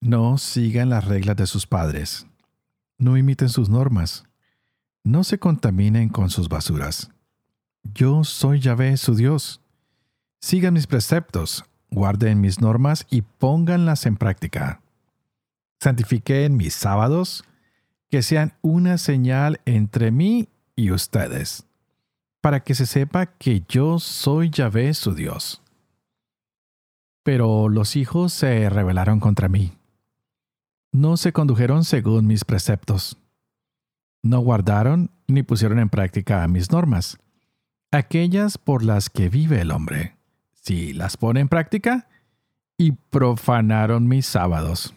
no 0.00 0.38
sigan 0.38 0.88
las 0.88 1.04
reglas 1.04 1.36
de 1.36 1.46
sus 1.46 1.66
padres 1.66 2.26
no 2.98 3.16
imiten 3.16 3.48
sus 3.48 3.68
normas. 3.68 4.24
No 5.04 5.24
se 5.24 5.38
contaminen 5.38 6.08
con 6.08 6.30
sus 6.30 6.48
basuras. 6.48 7.10
Yo 7.94 8.24
soy 8.24 8.60
Yahvé, 8.60 8.96
su 8.96 9.14
Dios. 9.14 9.62
Sigan 10.40 10.74
mis 10.74 10.86
preceptos, 10.86 11.64
guarden 11.90 12.40
mis 12.40 12.60
normas 12.60 13.06
y 13.08 13.22
pónganlas 13.22 14.04
en 14.06 14.16
práctica. 14.16 14.82
Santifiquen 15.80 16.56
mis 16.56 16.74
sábados, 16.74 17.44
que 18.10 18.22
sean 18.22 18.54
una 18.62 18.98
señal 18.98 19.60
entre 19.64 20.10
mí 20.10 20.48
y 20.76 20.90
ustedes, 20.90 21.66
para 22.40 22.60
que 22.60 22.74
se 22.74 22.86
sepa 22.86 23.26
que 23.26 23.64
yo 23.68 23.98
soy 23.98 24.50
Yahvé, 24.50 24.94
su 24.94 25.14
Dios. 25.14 25.62
Pero 27.22 27.68
los 27.68 27.96
hijos 27.96 28.32
se 28.32 28.70
rebelaron 28.70 29.20
contra 29.20 29.48
mí 29.48 29.78
no 30.92 31.16
se 31.16 31.32
condujeron 31.32 31.84
según 31.84 32.26
mis 32.26 32.44
preceptos. 32.44 33.18
No 34.22 34.40
guardaron 34.40 35.10
ni 35.26 35.42
pusieron 35.42 35.78
en 35.78 35.90
práctica 35.90 36.46
mis 36.48 36.70
normas, 36.70 37.18
aquellas 37.90 38.58
por 38.58 38.82
las 38.82 39.10
que 39.10 39.28
vive 39.28 39.60
el 39.60 39.70
hombre. 39.70 40.16
Si 40.52 40.92
las 40.92 41.16
pone 41.16 41.40
en 41.40 41.48
práctica, 41.48 42.08
y 42.76 42.92
profanaron 42.92 44.06
mis 44.06 44.26
sábados. 44.26 44.94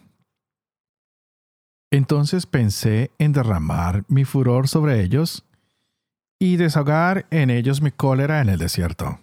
Entonces 1.91 2.45
pensé 2.45 3.12
en 3.19 3.33
derramar 3.33 4.05
mi 4.07 4.25
furor 4.25 4.67
sobre 4.67 5.01
ellos 5.01 5.45
y 6.39 6.55
desahogar 6.55 7.27
en 7.29 7.50
ellos 7.50 7.81
mi 7.81 7.91
cólera 7.91 8.41
en 8.41 8.50
el 8.50 8.57
desierto. 8.57 9.19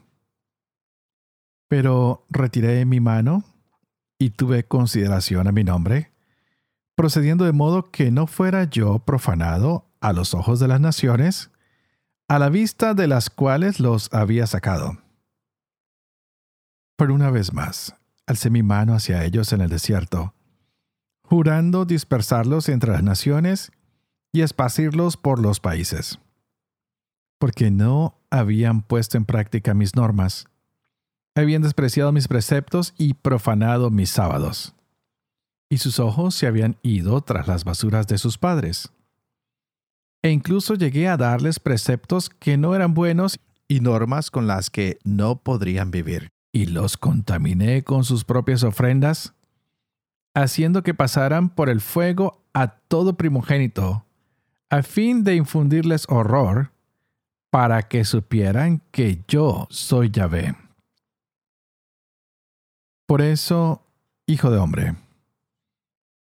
Pero 1.66 2.25
retiré 2.30 2.84
mi 2.84 3.00
mano 3.00 3.42
y 4.18 4.30
tuve 4.30 4.64
consideración 4.64 5.48
a 5.48 5.52
mi 5.52 5.64
nombre 5.64 6.12
procediendo 6.98 7.44
de 7.44 7.52
modo 7.52 7.92
que 7.92 8.10
no 8.10 8.26
fuera 8.26 8.64
yo 8.64 8.98
profanado 8.98 9.87
a 10.00 10.12
los 10.12 10.34
ojos 10.34 10.58
de 10.58 10.66
las 10.66 10.80
naciones, 10.80 11.52
a 12.26 12.40
la 12.40 12.48
vista 12.48 12.92
de 12.92 13.06
las 13.06 13.30
cuales 13.30 13.78
los 13.78 14.12
había 14.12 14.48
sacado. 14.48 14.98
Por 16.96 17.12
una 17.12 17.30
vez 17.30 17.52
más, 17.52 17.94
alcé 18.26 18.50
mi 18.50 18.64
mano 18.64 18.94
hacia 18.94 19.22
ellos 19.22 19.52
en 19.52 19.60
el 19.60 19.68
desierto, 19.68 20.34
jurando 21.28 21.85
dispersarlos 21.85 22.68
entre 22.68 22.92
las 22.92 23.02
naciones 23.02 23.73
y 24.32 24.42
esparcirlos 24.42 25.16
por 25.16 25.38
los 25.38 25.61
países, 25.61 26.18
porque 27.38 27.70
no 27.70 28.18
habían 28.30 28.82
puesto 28.82 29.16
en 29.16 29.25
práctica 29.25 29.75
mis 29.75 29.94
normas, 29.94 30.47
habían 31.35 31.62
despreciado 31.62 32.12
mis 32.12 32.28
preceptos 32.28 32.94
y 32.99 33.14
profanado 33.14 33.90
mis 33.90 34.11
sábados 34.11 34.75
y 35.70 35.78
sus 35.78 35.99
ojos 35.99 36.35
se 36.35 36.47
habían 36.47 36.76
ido 36.82 37.20
tras 37.20 37.47
las 37.47 37.64
basuras 37.64 38.06
de 38.06 38.18
sus 38.18 38.38
padres. 38.38 38.92
E 40.23 40.30
incluso 40.30 40.75
llegué 40.75 41.08
a 41.08 41.16
darles 41.16 41.61
preceptos 41.61 42.28
que 42.30 42.56
no 42.56 42.75
eran 42.75 42.94
buenos 42.94 43.38
y 43.68 43.80
normas 43.80 44.30
con 44.30 44.47
las 44.47 44.70
que 44.70 44.99
no 45.04 45.42
podrían 45.42 45.90
vivir. 45.90 46.28
Y 46.52 46.66
los 46.66 46.97
contaminé 46.97 47.85
con 47.85 48.04
sus 48.04 48.25
propias 48.25 48.62
ofrendas, 48.62 49.35
haciendo 50.35 50.82
que 50.82 50.94
pasaran 50.94 51.49
por 51.49 51.68
el 51.68 51.80
fuego 51.80 52.42
a 52.52 52.68
todo 52.68 53.16
primogénito, 53.16 54.04
a 54.70 54.82
fin 54.82 55.25
de 55.25 55.35
infundirles 55.35 56.06
horror, 56.08 56.73
para 57.50 57.88
que 57.88 58.04
supieran 58.04 58.82
que 58.90 59.25
yo 59.26 59.66
soy 59.70 60.11
Yahvé. 60.11 60.54
Por 63.06 63.23
eso, 63.23 63.87
hijo 64.26 64.50
de 64.50 64.58
hombre, 64.58 64.97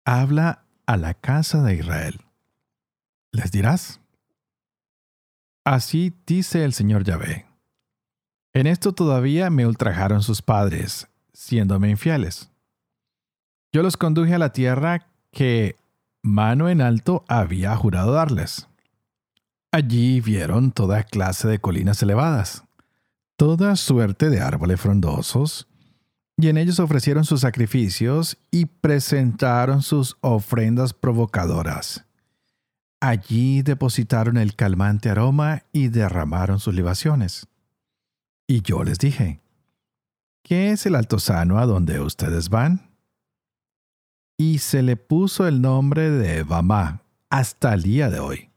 habla 0.06 0.64
a 0.86 0.96
la 0.96 1.16
casa 1.16 1.64
de 1.64 1.76
Israel. 1.76 2.22
Les 3.32 3.52
dirás, 3.52 4.00
así 5.66 6.14
dice 6.26 6.64
el 6.64 6.74
Señor 6.74 7.04
Yahvé. 7.04 7.48
En 8.54 8.68
esto 8.68 8.94
todavía 8.94 9.50
me 9.50 9.66
ultrajaron 9.66 10.22
sus 10.22 10.42
padres, 10.42 11.08
siéndome 11.34 11.90
infieles. 11.90 12.50
Yo 13.72 13.84
los 13.84 13.98
conduje 13.98 14.34
a 14.34 14.40
la 14.40 14.54
tierra 14.54 15.08
que 15.32 15.76
mano 16.22 16.70
en 16.70 16.82
alto 16.82 17.24
había 17.28 17.76
jurado 17.76 18.14
darles. 18.14 18.68
Allí 19.72 20.22
vieron 20.22 20.72
toda 20.72 21.04
clase 21.04 21.48
de 21.48 21.60
colinas 21.60 22.02
elevadas, 22.02 22.64
toda 23.36 23.76
suerte 23.76 24.30
de 24.30 24.40
árboles 24.40 24.80
frondosos, 24.80 25.68
y 26.38 26.50
en 26.50 26.58
ellos 26.58 26.80
ofrecieron 26.80 27.26
sus 27.26 27.42
sacrificios 27.42 28.38
y 28.52 28.66
presentaron 28.66 29.82
sus 29.82 30.18
ofrendas 30.22 30.94
provocadoras. 30.94 32.06
Allí 33.00 33.62
depositaron 33.62 34.38
el 34.38 34.56
calmante 34.56 35.10
aroma 35.10 35.64
y 35.72 35.90
derramaron 35.90 36.60
sus 36.60 36.74
libaciones. 36.74 37.48
Y 38.48 38.62
yo 38.62 38.84
les 38.84 38.98
dije, 38.98 39.42
¿qué 40.44 40.72
es 40.72 40.86
el 40.86 40.96
altozano 40.96 41.60
a 41.60 41.66
donde 41.66 42.00
ustedes 42.00 42.50
van? 42.50 42.87
Y 44.38 44.60
se 44.60 44.84
le 44.84 44.98
puso 44.98 45.48
el 45.48 45.62
nombre 45.62 46.12
de 46.12 46.44
Bamá 46.44 47.02
hasta 47.30 47.74
el 47.74 47.84
día 47.84 48.10
de 48.10 48.20
hoy. 48.20 48.52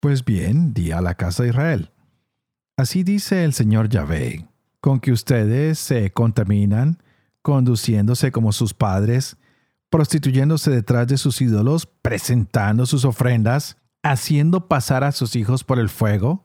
Pues 0.00 0.24
bien, 0.24 0.72
di 0.72 0.92
a 0.92 1.00
la 1.00 1.14
casa 1.14 1.42
de 1.42 1.48
Israel. 1.50 1.90
Así 2.76 3.02
dice 3.02 3.44
el 3.44 3.52
Señor 3.52 3.88
Yahvé 3.88 4.46
con 4.84 5.00
que 5.00 5.12
ustedes 5.12 5.78
se 5.78 6.12
contaminan, 6.12 6.98
conduciéndose 7.40 8.30
como 8.30 8.52
sus 8.52 8.74
padres, 8.74 9.38
prostituyéndose 9.88 10.70
detrás 10.70 11.06
de 11.06 11.16
sus 11.16 11.40
ídolos, 11.40 11.86
presentando 11.86 12.84
sus 12.84 13.06
ofrendas, 13.06 13.78
haciendo 14.02 14.68
pasar 14.68 15.02
a 15.02 15.12
sus 15.12 15.36
hijos 15.36 15.64
por 15.64 15.78
el 15.78 15.88
fuego, 15.88 16.44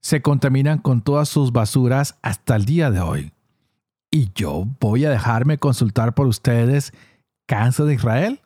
se 0.00 0.22
contaminan 0.22 0.78
con 0.78 1.02
todas 1.02 1.28
sus 1.28 1.52
basuras 1.52 2.16
hasta 2.22 2.56
el 2.56 2.64
día 2.64 2.90
de 2.90 3.00
hoy. 3.00 3.32
¿Y 4.10 4.30
yo 4.34 4.66
voy 4.80 5.04
a 5.04 5.10
dejarme 5.10 5.58
consultar 5.58 6.14
por 6.14 6.26
ustedes, 6.26 6.94
casa 7.46 7.84
de 7.84 7.94
Israel? 7.94 8.40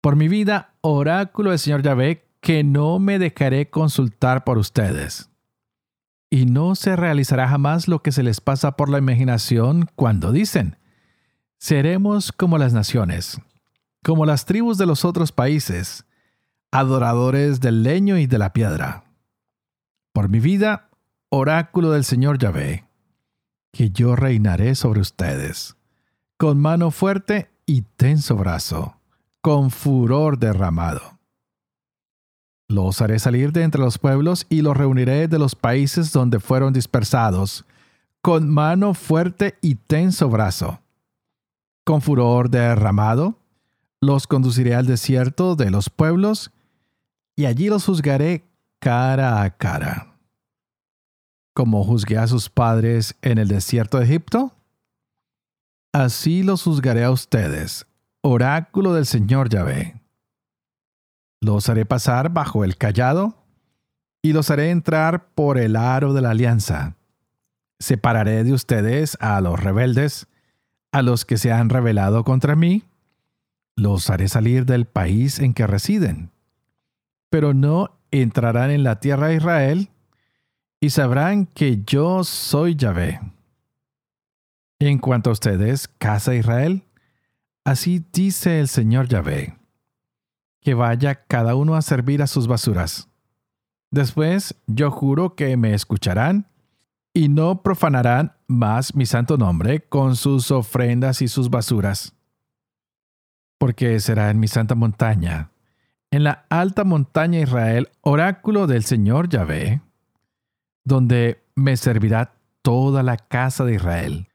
Por 0.00 0.16
mi 0.16 0.28
vida, 0.28 0.74
oráculo 0.80 1.50
del 1.50 1.58
Señor 1.58 1.82
Yahvé, 1.82 2.26
que 2.40 2.64
no 2.64 2.98
me 2.98 3.18
dejaré 3.18 3.68
consultar 3.68 4.44
por 4.44 4.58
ustedes 4.58 5.30
y 6.30 6.46
no 6.46 6.76
se 6.76 6.94
realizará 6.94 7.48
jamás 7.48 7.88
lo 7.88 8.02
que 8.02 8.12
se 8.12 8.22
les 8.22 8.40
pasa 8.40 8.76
por 8.76 8.88
la 8.88 8.98
imaginación 8.98 9.90
cuando 9.96 10.30
dicen, 10.30 10.76
seremos 11.58 12.30
como 12.30 12.56
las 12.56 12.72
naciones, 12.72 13.40
como 14.04 14.24
las 14.24 14.46
tribus 14.46 14.78
de 14.78 14.86
los 14.86 15.04
otros 15.04 15.32
países, 15.32 16.06
adoradores 16.70 17.60
del 17.60 17.82
leño 17.82 18.16
y 18.16 18.28
de 18.28 18.38
la 18.38 18.52
piedra. 18.52 19.04
Por 20.12 20.28
mi 20.28 20.38
vida, 20.38 20.88
oráculo 21.30 21.90
del 21.90 22.04
Señor 22.04 22.38
Yahvé, 22.38 22.86
que 23.72 23.90
yo 23.90 24.14
reinaré 24.14 24.76
sobre 24.76 25.00
ustedes, 25.00 25.76
con 26.36 26.60
mano 26.60 26.92
fuerte 26.92 27.50
tenso 27.96 28.36
brazo, 28.36 28.96
con 29.40 29.70
furor 29.70 30.38
derramado. 30.38 31.18
Los 32.68 33.00
haré 33.00 33.18
salir 33.18 33.52
de 33.52 33.62
entre 33.62 33.80
los 33.80 33.98
pueblos 33.98 34.46
y 34.48 34.62
los 34.62 34.76
reuniré 34.76 35.26
de 35.28 35.38
los 35.38 35.56
países 35.56 36.12
donde 36.12 36.38
fueron 36.38 36.72
dispersados, 36.72 37.64
con 38.22 38.48
mano 38.48 38.94
fuerte 38.94 39.56
y 39.60 39.76
tenso 39.76 40.28
brazo. 40.28 40.80
Con 41.84 42.00
furor 42.02 42.50
derramado, 42.50 43.38
los 44.00 44.26
conduciré 44.26 44.74
al 44.74 44.86
desierto 44.86 45.56
de 45.56 45.70
los 45.70 45.90
pueblos, 45.90 46.52
y 47.36 47.46
allí 47.46 47.68
los 47.68 47.86
juzgaré 47.86 48.44
cara 48.78 49.42
a 49.42 49.50
cara. 49.50 50.14
Como 51.54 51.84
juzgué 51.84 52.18
a 52.18 52.26
sus 52.26 52.48
padres 52.48 53.16
en 53.22 53.38
el 53.38 53.48
desierto 53.48 53.98
de 53.98 54.04
Egipto, 54.04 54.54
así 55.92 56.42
los 56.42 56.62
juzgaré 56.62 57.04
a 57.04 57.10
ustedes, 57.10 57.86
oráculo 58.22 58.94
del 58.94 59.06
Señor 59.06 59.48
Yahvé. 59.48 60.00
Los 61.40 61.68
haré 61.68 61.86
pasar 61.86 62.30
bajo 62.30 62.64
el 62.64 62.76
callado 62.76 63.34
y 64.22 64.32
los 64.32 64.50
haré 64.50 64.70
entrar 64.70 65.28
por 65.34 65.58
el 65.58 65.76
aro 65.76 66.12
de 66.12 66.20
la 66.20 66.30
alianza. 66.30 66.96
Separaré 67.78 68.44
de 68.44 68.52
ustedes 68.52 69.16
a 69.20 69.40
los 69.40 69.58
rebeldes, 69.58 70.28
a 70.92 71.02
los 71.02 71.24
que 71.24 71.38
se 71.38 71.50
han 71.50 71.70
rebelado 71.70 72.24
contra 72.24 72.56
mí. 72.56 72.84
Los 73.76 74.10
haré 74.10 74.28
salir 74.28 74.66
del 74.66 74.84
país 74.84 75.38
en 75.38 75.54
que 75.54 75.66
residen. 75.66 76.30
Pero 77.30 77.54
no 77.54 77.98
entrarán 78.10 78.70
en 78.70 78.84
la 78.84 79.00
tierra 79.00 79.28
de 79.28 79.36
Israel 79.36 79.88
y 80.80 80.90
sabrán 80.90 81.46
que 81.46 81.82
yo 81.86 82.24
soy 82.24 82.74
Yahvé. 82.74 83.20
En 84.80 84.98
cuanto 84.98 85.30
a 85.30 85.34
ustedes, 85.34 85.86
casa 85.86 86.34
Israel, 86.34 86.84
así 87.64 88.04
dice 88.12 88.60
el 88.60 88.66
Señor 88.66 89.08
Yahvé 89.08 89.60
que 90.60 90.74
vaya 90.74 91.26
cada 91.26 91.54
uno 91.54 91.74
a 91.74 91.82
servir 91.82 92.22
a 92.22 92.26
sus 92.26 92.46
basuras. 92.46 93.08
Después 93.90 94.54
yo 94.66 94.90
juro 94.90 95.34
que 95.34 95.56
me 95.56 95.74
escucharán 95.74 96.46
y 97.12 97.28
no 97.28 97.62
profanarán 97.62 98.32
más 98.46 98.94
mi 98.94 99.06
santo 99.06 99.36
nombre 99.36 99.80
con 99.80 100.16
sus 100.16 100.50
ofrendas 100.50 101.22
y 101.22 101.28
sus 101.28 101.50
basuras. 101.50 102.14
Porque 103.58 104.00
será 104.00 104.30
en 104.30 104.38
mi 104.38 104.48
santa 104.48 104.74
montaña, 104.74 105.50
en 106.10 106.24
la 106.24 106.46
alta 106.48 106.84
montaña 106.84 107.40
Israel, 107.40 107.90
oráculo 108.00 108.66
del 108.66 108.84
Señor 108.84 109.28
Yahvé, 109.28 109.80
donde 110.84 111.42
me 111.54 111.76
servirá 111.76 112.32
toda 112.62 113.02
la 113.02 113.16
casa 113.16 113.64
de 113.64 113.74
Israel, 113.74 114.29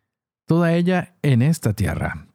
toda 0.45 0.73
ella 0.73 1.15
en 1.21 1.41
esta 1.41 1.73
tierra. 1.73 2.27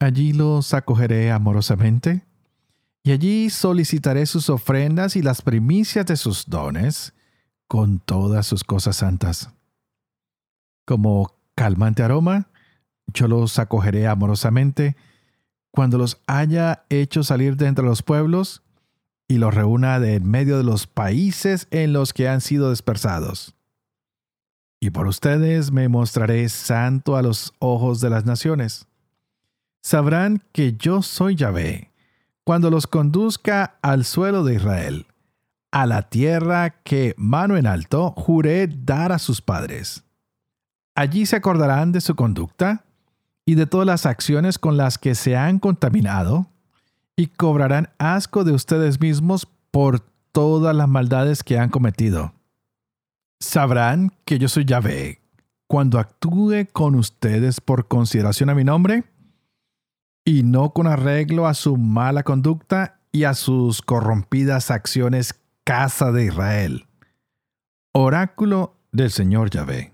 Allí 0.00 0.32
los 0.32 0.74
acogeré 0.74 1.30
amorosamente 1.30 2.26
y 3.04 3.12
allí 3.12 3.50
solicitaré 3.50 4.26
sus 4.26 4.50
ofrendas 4.50 5.16
y 5.16 5.22
las 5.22 5.42
primicias 5.42 6.06
de 6.06 6.16
sus 6.16 6.46
dones 6.46 7.14
con 7.68 8.00
todas 8.00 8.46
sus 8.46 8.64
cosas 8.64 8.96
santas. 8.96 9.50
Como 10.84 11.36
calmante 11.54 12.02
aroma, 12.02 12.48
yo 13.06 13.28
los 13.28 13.58
acogeré 13.58 14.06
amorosamente 14.06 14.96
cuando 15.70 15.98
los 15.98 16.20
haya 16.26 16.84
hecho 16.90 17.24
salir 17.24 17.56
de 17.56 17.66
entre 17.66 17.84
los 17.84 18.02
pueblos 18.02 18.62
y 19.26 19.38
los 19.38 19.54
reúna 19.54 19.98
de 20.00 20.16
en 20.16 20.28
medio 20.28 20.58
de 20.58 20.64
los 20.64 20.86
países 20.86 21.66
en 21.70 21.92
los 21.92 22.12
que 22.12 22.28
han 22.28 22.40
sido 22.40 22.70
dispersados. 22.70 23.54
Y 24.82 24.90
por 24.90 25.06
ustedes 25.06 25.70
me 25.70 25.88
mostraré 25.88 26.48
santo 26.48 27.16
a 27.16 27.22
los 27.22 27.54
ojos 27.60 28.00
de 28.00 28.10
las 28.10 28.26
naciones. 28.26 28.88
Sabrán 29.80 30.42
que 30.50 30.72
yo 30.72 31.02
soy 31.02 31.36
Yahvé 31.36 31.92
cuando 32.42 32.68
los 32.68 32.88
conduzca 32.88 33.76
al 33.80 34.04
suelo 34.04 34.42
de 34.42 34.56
Israel, 34.56 35.06
a 35.70 35.86
la 35.86 36.02
tierra 36.08 36.82
que, 36.82 37.14
mano 37.16 37.56
en 37.56 37.68
alto, 37.68 38.10
juré 38.16 38.66
dar 38.66 39.12
a 39.12 39.20
sus 39.20 39.40
padres. 39.40 40.02
Allí 40.96 41.26
se 41.26 41.36
acordarán 41.36 41.92
de 41.92 42.00
su 42.00 42.16
conducta 42.16 42.84
y 43.46 43.54
de 43.54 43.66
todas 43.66 43.86
las 43.86 44.04
acciones 44.04 44.58
con 44.58 44.76
las 44.76 44.98
que 44.98 45.14
se 45.14 45.36
han 45.36 45.60
contaminado, 45.60 46.48
y 47.14 47.28
cobrarán 47.28 47.90
asco 47.98 48.42
de 48.42 48.50
ustedes 48.50 49.00
mismos 49.00 49.46
por 49.70 50.00
todas 50.32 50.74
las 50.74 50.88
maldades 50.88 51.44
que 51.44 51.56
han 51.56 51.70
cometido. 51.70 52.32
Sabrán 53.42 54.12
que 54.24 54.38
yo 54.38 54.46
soy 54.46 54.64
Yahvé 54.64 55.20
cuando 55.66 55.98
actúe 55.98 56.68
con 56.72 56.94
ustedes 56.94 57.60
por 57.60 57.88
consideración 57.88 58.50
a 58.50 58.54
mi 58.54 58.62
nombre 58.62 59.02
y 60.24 60.44
no 60.44 60.72
con 60.72 60.86
arreglo 60.86 61.48
a 61.48 61.54
su 61.54 61.76
mala 61.76 62.22
conducta 62.22 63.00
y 63.10 63.24
a 63.24 63.34
sus 63.34 63.82
corrompidas 63.82 64.70
acciones, 64.70 65.34
casa 65.64 66.12
de 66.12 66.26
Israel. 66.26 66.86
Oráculo 67.92 68.76
del 68.92 69.10
Señor 69.10 69.50
Yahvé. 69.50 69.92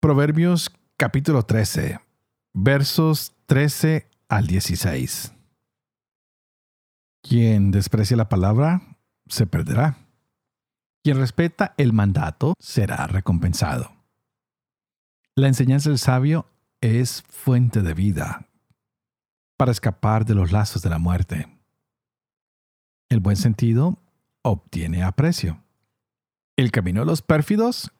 Proverbios 0.00 0.72
capítulo 0.96 1.44
13, 1.44 2.00
versos 2.52 3.36
13 3.46 4.08
al 4.28 4.48
16. 4.48 5.32
Quien 7.22 7.70
desprecia 7.70 8.16
la 8.16 8.28
palabra 8.28 8.95
se 9.28 9.46
perderá. 9.46 9.98
Quien 11.02 11.18
respeta 11.18 11.74
el 11.76 11.92
mandato 11.92 12.54
será 12.58 13.06
recompensado. 13.06 13.92
La 15.34 15.48
enseñanza 15.48 15.90
del 15.90 15.98
sabio 15.98 16.46
es 16.80 17.22
fuente 17.28 17.82
de 17.82 17.94
vida 17.94 18.48
para 19.56 19.72
escapar 19.72 20.24
de 20.24 20.34
los 20.34 20.52
lazos 20.52 20.82
de 20.82 20.90
la 20.90 20.98
muerte. 20.98 21.48
El 23.08 23.20
buen 23.20 23.36
sentido 23.36 23.98
obtiene 24.42 25.02
aprecio. 25.02 25.62
El 26.56 26.70
camino 26.70 27.00
de 27.00 27.06
los 27.06 27.22
pérfidos 27.22 27.92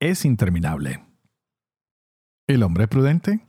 es 0.00 0.24
interminable. 0.24 1.04
El 2.46 2.62
hombre 2.62 2.88
prudente 2.88 3.40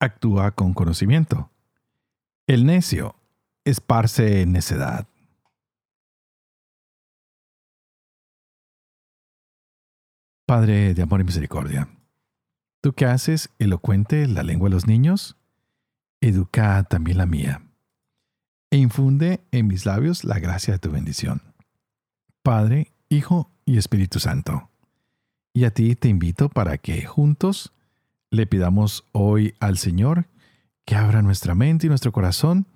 actúa 0.00 0.50
con 0.52 0.74
conocimiento. 0.74 1.50
El 2.46 2.66
necio 2.66 3.16
esparce 3.64 4.44
necedad. 4.46 5.06
Padre 10.46 10.92
de 10.92 11.00
amor 11.00 11.22
y 11.22 11.24
misericordia, 11.24 11.88
tú 12.82 12.92
que 12.92 13.06
haces 13.06 13.48
elocuente 13.58 14.28
la 14.28 14.42
lengua 14.42 14.68
de 14.68 14.74
los 14.74 14.86
niños, 14.86 15.38
educa 16.20 16.84
también 16.84 17.16
la 17.16 17.24
mía, 17.24 17.62
e 18.70 18.76
infunde 18.76 19.40
en 19.52 19.66
mis 19.66 19.86
labios 19.86 20.22
la 20.22 20.38
gracia 20.38 20.74
de 20.74 20.80
tu 20.80 20.90
bendición. 20.90 21.40
Padre, 22.42 22.92
Hijo 23.08 23.50
y 23.64 23.78
Espíritu 23.78 24.20
Santo. 24.20 24.68
Y 25.54 25.64
a 25.64 25.70
ti 25.70 25.94
te 25.94 26.08
invito 26.08 26.50
para 26.50 26.76
que 26.76 27.06
juntos 27.06 27.72
le 28.30 28.46
pidamos 28.46 29.06
hoy 29.12 29.54
al 29.60 29.78
Señor 29.78 30.26
que 30.84 30.96
abra 30.96 31.22
nuestra 31.22 31.54
mente 31.54 31.86
y 31.86 31.88
nuestro 31.88 32.12
corazón 32.12 32.66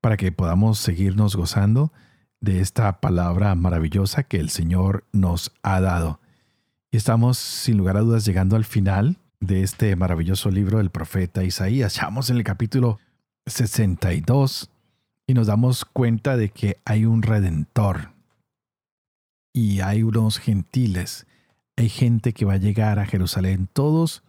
para 0.00 0.16
que 0.16 0.32
podamos 0.32 0.78
seguirnos 0.78 1.36
gozando 1.36 1.92
de 2.40 2.60
esta 2.60 3.00
palabra 3.00 3.54
maravillosa 3.56 4.22
que 4.22 4.38
el 4.38 4.48
Señor 4.48 5.04
nos 5.12 5.52
ha 5.62 5.82
dado. 5.82 6.19
Y 6.92 6.96
estamos 6.96 7.38
sin 7.38 7.76
lugar 7.76 7.96
a 7.96 8.00
dudas 8.00 8.24
llegando 8.24 8.56
al 8.56 8.64
final 8.64 9.16
de 9.38 9.62
este 9.62 9.94
maravilloso 9.94 10.50
libro 10.50 10.78
del 10.78 10.90
profeta 10.90 11.44
Isaías. 11.44 11.94
Estamos 11.94 12.30
en 12.30 12.36
el 12.36 12.42
capítulo 12.42 12.98
62 13.46 14.70
y 15.28 15.34
nos 15.34 15.46
damos 15.46 15.84
cuenta 15.84 16.36
de 16.36 16.48
que 16.48 16.78
hay 16.84 17.04
un 17.04 17.22
redentor 17.22 18.10
y 19.52 19.82
hay 19.82 20.02
unos 20.02 20.38
gentiles. 20.38 21.28
Hay 21.76 21.88
gente 21.88 22.32
que 22.32 22.44
va 22.44 22.54
a 22.54 22.58
llegar 22.58 22.98
a 22.98 23.06
Jerusalén. 23.06 23.68
Todos 23.72 24.24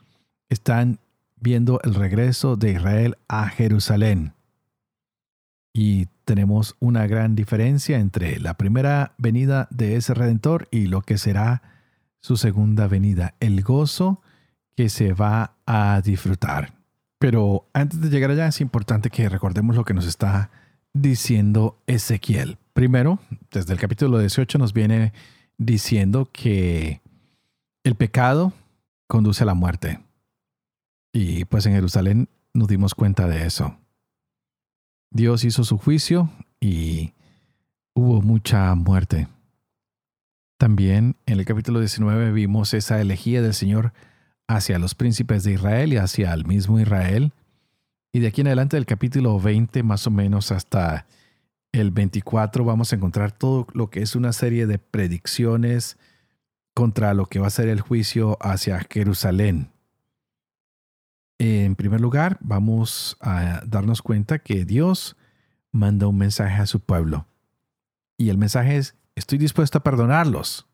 están 0.48 1.00
viendo 1.38 1.82
el 1.84 1.96
regreso 1.96 2.58
de 2.58 2.74
Israel 2.74 3.18
a 3.28 3.50
Jerusalén. 3.50 4.34
Y 5.74 6.10
tenemos 6.26 6.76
una 6.80 7.08
gran 7.08 7.34
diferencia 7.34 7.98
entre 7.98 8.40
la 8.40 8.54
primera 8.54 9.16
venida 9.18 9.68
de 9.72 9.96
ese 9.96 10.14
redentor 10.14 10.68
y 10.70 10.86
lo 10.86 11.02
que 11.02 11.18
será 11.18 11.64
su 12.22 12.38
segunda 12.38 12.88
venida, 12.88 13.36
el 13.40 13.62
gozo 13.64 14.22
que 14.76 14.90
se 14.90 15.14
va 15.14 15.56
a 15.66 16.02
disfrutar. 16.02 16.74
Pero 17.20 17.68
antes 17.74 18.02
de 18.02 18.10
llegar 18.10 18.32
allá 18.32 18.48
es 18.48 18.62
importante 18.62 19.10
que 19.10 19.30
recordemos 19.30 19.76
lo 19.76 19.84
que 19.84 19.94
nos 19.94 20.08
está 20.08 20.50
diciendo 20.94 21.82
Ezequiel. 21.88 22.58
Primero, 22.74 23.20
desde 23.52 23.74
el 23.74 23.80
capítulo 23.80 24.20
18 24.20 24.58
nos 24.58 24.74
viene 24.74 25.14
diciendo 25.58 26.30
que 26.32 27.02
el 27.84 27.96
pecado 27.96 28.54
conduce 29.08 29.44
a 29.44 29.46
la 29.46 29.54
muerte. 29.54 30.00
Y 31.14 31.46
pues 31.46 31.66
en 31.66 31.74
Jerusalén 31.74 32.30
nos 32.54 32.68
dimos 32.68 32.96
cuenta 32.96 33.28
de 33.28 33.46
eso. 33.46 33.78
Dios 35.12 35.44
hizo 35.44 35.64
su 35.64 35.78
juicio 35.78 36.30
y 36.60 37.14
hubo 37.94 38.22
mucha 38.22 38.74
muerte. 38.76 39.28
También 40.62 41.16
en 41.26 41.40
el 41.40 41.46
capítulo 41.46 41.80
19 41.80 42.32
vimos 42.34 42.76
esa 42.76 43.02
elegía 43.02 43.42
del 43.42 43.56
Señor 43.56 43.94
hacia 44.48 44.78
los 44.78 44.94
príncipes 44.94 45.44
de 45.44 45.54
Israel 45.54 45.92
y 45.92 45.98
hacia 45.98 46.32
el 46.36 46.46
mismo 46.46 46.80
Israel. 46.80 47.34
Y 48.14 48.20
de 48.20 48.28
aquí 48.28 48.42
en 48.42 48.48
adelante 48.48 48.78
del 48.78 48.86
capítulo 48.86 49.40
20 49.40 49.82
más 49.82 50.06
o 50.06 50.12
menos 50.12 50.52
hasta 50.52 51.08
el 51.72 51.90
24 51.90 52.64
vamos 52.64 52.94
a 52.94 52.96
encontrar 52.96 53.32
todo 53.32 53.66
lo 53.74 53.90
que 53.90 54.04
es 54.04 54.16
una 54.16 54.34
serie 54.34 54.68
de 54.68 54.78
predicciones 54.78 55.98
contra 56.76 57.16
lo 57.16 57.26
que 57.26 57.40
va 57.40 57.48
a 57.48 57.50
ser 57.50 57.68
el 57.68 57.82
juicio 57.82 58.38
hacia 58.40 58.86
Jerusalén. 58.88 59.72
En 61.40 61.74
primer 61.74 62.02
lugar, 62.02 62.38
vamos 62.40 63.18
a 63.20 63.64
darnos 63.66 64.04
cuenta 64.04 64.38
que 64.38 64.64
Dios 64.66 65.18
manda 65.72 66.06
un 66.06 66.20
mensaje 66.20 66.62
a 66.62 66.68
su 66.68 66.82
pueblo. 66.82 67.26
Y 68.16 68.30
el 68.30 68.38
mensaje 68.38 68.78
es, 68.78 68.94
estoy 69.16 69.38
dispuesto 69.38 69.78
a 69.78 69.84
perdonarlos. 69.84 70.68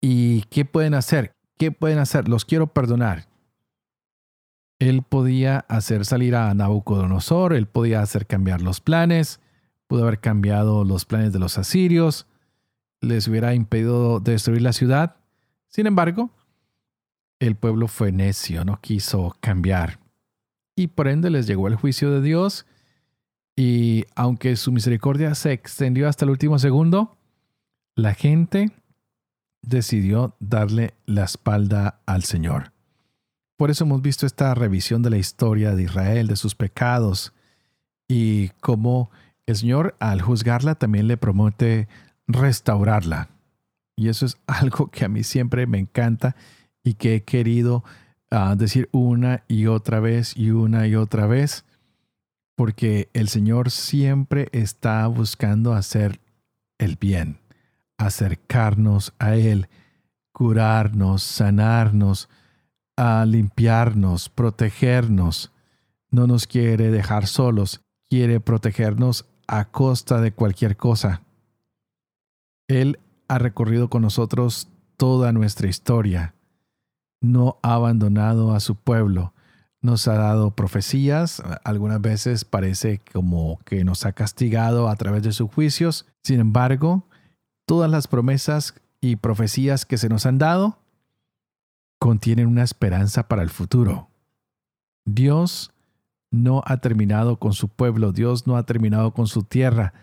¿Y 0.00 0.42
qué 0.44 0.64
pueden 0.64 0.94
hacer? 0.94 1.34
¿Qué 1.58 1.72
pueden 1.72 1.98
hacer? 1.98 2.28
Los 2.28 2.44
quiero 2.44 2.68
perdonar. 2.68 3.28
Él 4.78 5.02
podía 5.02 5.58
hacer 5.68 6.06
salir 6.06 6.34
a 6.34 6.54
Nabucodonosor, 6.54 7.52
él 7.52 7.66
podía 7.66 8.00
hacer 8.00 8.26
cambiar 8.26 8.62
los 8.62 8.80
planes, 8.80 9.40
pudo 9.86 10.04
haber 10.04 10.20
cambiado 10.20 10.84
los 10.84 11.04
planes 11.04 11.34
de 11.34 11.38
los 11.38 11.58
asirios, 11.58 12.26
les 13.02 13.28
hubiera 13.28 13.54
impedido 13.54 14.20
destruir 14.20 14.62
la 14.62 14.72
ciudad. 14.72 15.16
Sin 15.68 15.86
embargo, 15.86 16.30
el 17.40 17.56
pueblo 17.56 17.88
fue 17.88 18.10
necio, 18.10 18.64
no 18.64 18.80
quiso 18.80 19.36
cambiar. 19.40 19.98
Y 20.76 20.86
por 20.86 21.08
ende 21.08 21.28
les 21.28 21.46
llegó 21.46 21.68
el 21.68 21.76
juicio 21.76 22.10
de 22.10 22.22
Dios. 22.22 22.64
Y 23.56 24.06
aunque 24.14 24.56
su 24.56 24.72
misericordia 24.72 25.34
se 25.34 25.52
extendió 25.52 26.08
hasta 26.08 26.24
el 26.24 26.30
último 26.30 26.58
segundo, 26.58 27.18
la 28.00 28.14
gente 28.14 28.72
decidió 29.62 30.34
darle 30.40 30.94
la 31.06 31.24
espalda 31.24 32.00
al 32.06 32.24
Señor. 32.24 32.72
Por 33.56 33.70
eso 33.70 33.84
hemos 33.84 34.00
visto 34.00 34.24
esta 34.24 34.54
revisión 34.54 35.02
de 35.02 35.10
la 35.10 35.18
historia 35.18 35.74
de 35.74 35.82
Israel, 35.82 36.26
de 36.26 36.36
sus 36.36 36.54
pecados, 36.54 37.34
y 38.08 38.48
cómo 38.60 39.10
el 39.46 39.56
Señor 39.56 39.96
al 40.00 40.22
juzgarla 40.22 40.76
también 40.76 41.08
le 41.08 41.18
promete 41.18 41.88
restaurarla. 42.26 43.28
Y 43.96 44.08
eso 44.08 44.24
es 44.24 44.38
algo 44.46 44.90
que 44.90 45.04
a 45.04 45.08
mí 45.08 45.22
siempre 45.22 45.66
me 45.66 45.78
encanta 45.78 46.36
y 46.82 46.94
que 46.94 47.16
he 47.16 47.22
querido 47.24 47.84
ah, 48.30 48.54
decir 48.56 48.88
una 48.92 49.44
y 49.46 49.66
otra 49.66 50.00
vez 50.00 50.34
y 50.36 50.52
una 50.52 50.86
y 50.86 50.94
otra 50.94 51.26
vez, 51.26 51.66
porque 52.54 53.10
el 53.12 53.28
Señor 53.28 53.70
siempre 53.70 54.48
está 54.52 55.06
buscando 55.06 55.74
hacer 55.74 56.18
el 56.78 56.96
bien 56.96 57.40
acercarnos 58.00 59.12
a 59.18 59.34
Él, 59.36 59.68
curarnos, 60.32 61.22
sanarnos, 61.22 62.28
a 62.96 63.24
limpiarnos, 63.26 64.28
protegernos. 64.28 65.52
No 66.10 66.26
nos 66.26 66.46
quiere 66.46 66.90
dejar 66.90 67.26
solos, 67.26 67.82
quiere 68.08 68.40
protegernos 68.40 69.26
a 69.46 69.66
costa 69.66 70.20
de 70.20 70.32
cualquier 70.32 70.76
cosa. 70.76 71.22
Él 72.68 72.98
ha 73.28 73.38
recorrido 73.38 73.90
con 73.90 74.02
nosotros 74.02 74.68
toda 74.96 75.32
nuestra 75.32 75.68
historia. 75.68 76.34
No 77.20 77.58
ha 77.62 77.74
abandonado 77.74 78.54
a 78.54 78.60
su 78.60 78.76
pueblo. 78.76 79.34
Nos 79.82 80.08
ha 80.08 80.14
dado 80.14 80.52
profecías. 80.52 81.42
Algunas 81.64 82.00
veces 82.00 82.44
parece 82.44 83.00
como 83.12 83.58
que 83.64 83.84
nos 83.84 84.06
ha 84.06 84.12
castigado 84.12 84.88
a 84.88 84.96
través 84.96 85.22
de 85.22 85.32
sus 85.32 85.50
juicios. 85.50 86.06
Sin 86.22 86.40
embargo, 86.40 87.06
todas 87.70 87.88
las 87.88 88.08
promesas 88.08 88.74
y 89.00 89.14
profecías 89.14 89.86
que 89.86 89.96
se 89.96 90.08
nos 90.08 90.26
han 90.26 90.38
dado 90.38 90.80
contienen 92.00 92.48
una 92.48 92.64
esperanza 92.64 93.28
para 93.28 93.42
el 93.42 93.48
futuro. 93.48 94.10
Dios 95.04 95.70
no 96.32 96.64
ha 96.66 96.78
terminado 96.78 97.38
con 97.38 97.52
su 97.52 97.68
pueblo, 97.68 98.10
Dios 98.10 98.48
no 98.48 98.56
ha 98.56 98.66
terminado 98.66 99.14
con 99.14 99.28
su 99.28 99.44
tierra. 99.44 99.94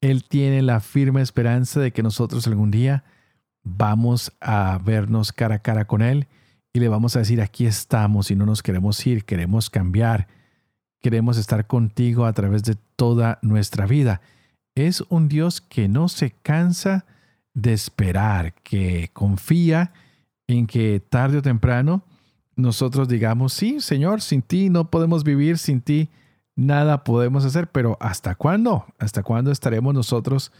Él 0.00 0.22
tiene 0.28 0.62
la 0.62 0.78
firme 0.78 1.20
esperanza 1.20 1.80
de 1.80 1.92
que 1.92 2.04
nosotros 2.04 2.46
algún 2.46 2.70
día 2.70 3.02
vamos 3.64 4.32
a 4.40 4.78
vernos 4.84 5.32
cara 5.32 5.56
a 5.56 5.58
cara 5.58 5.88
con 5.88 6.02
Él 6.02 6.28
y 6.72 6.78
le 6.78 6.86
vamos 6.86 7.16
a 7.16 7.18
decir, 7.18 7.42
aquí 7.42 7.66
estamos 7.66 8.30
y 8.30 8.36
no 8.36 8.46
nos 8.46 8.62
queremos 8.62 9.04
ir, 9.04 9.24
queremos 9.24 9.70
cambiar, 9.70 10.28
queremos 11.00 11.36
estar 11.36 11.66
contigo 11.66 12.26
a 12.26 12.32
través 12.32 12.62
de 12.62 12.76
toda 12.94 13.40
nuestra 13.42 13.86
vida 13.86 14.20
es 14.86 15.02
un 15.08 15.28
Dios 15.28 15.60
que 15.60 15.88
no 15.88 16.08
se 16.08 16.30
cansa 16.30 17.04
de 17.54 17.72
esperar, 17.72 18.54
que 18.62 19.10
confía 19.12 19.92
en 20.46 20.66
que 20.66 21.00
tarde 21.00 21.38
o 21.38 21.42
temprano 21.42 22.04
nosotros 22.58 23.08
digamos, 23.08 23.52
sí, 23.52 23.80
Señor, 23.80 24.20
sin 24.20 24.42
ti 24.42 24.68
no 24.68 24.90
podemos 24.90 25.22
vivir, 25.22 25.58
sin 25.58 25.80
ti 25.80 26.10
nada 26.56 27.04
podemos 27.04 27.44
hacer, 27.44 27.68
pero 27.68 27.96
¿hasta 28.00 28.34
cuándo? 28.34 28.84
¿Hasta 28.98 29.22
cuándo 29.22 29.52
estaremos 29.52 29.94
nosotros 29.94 30.50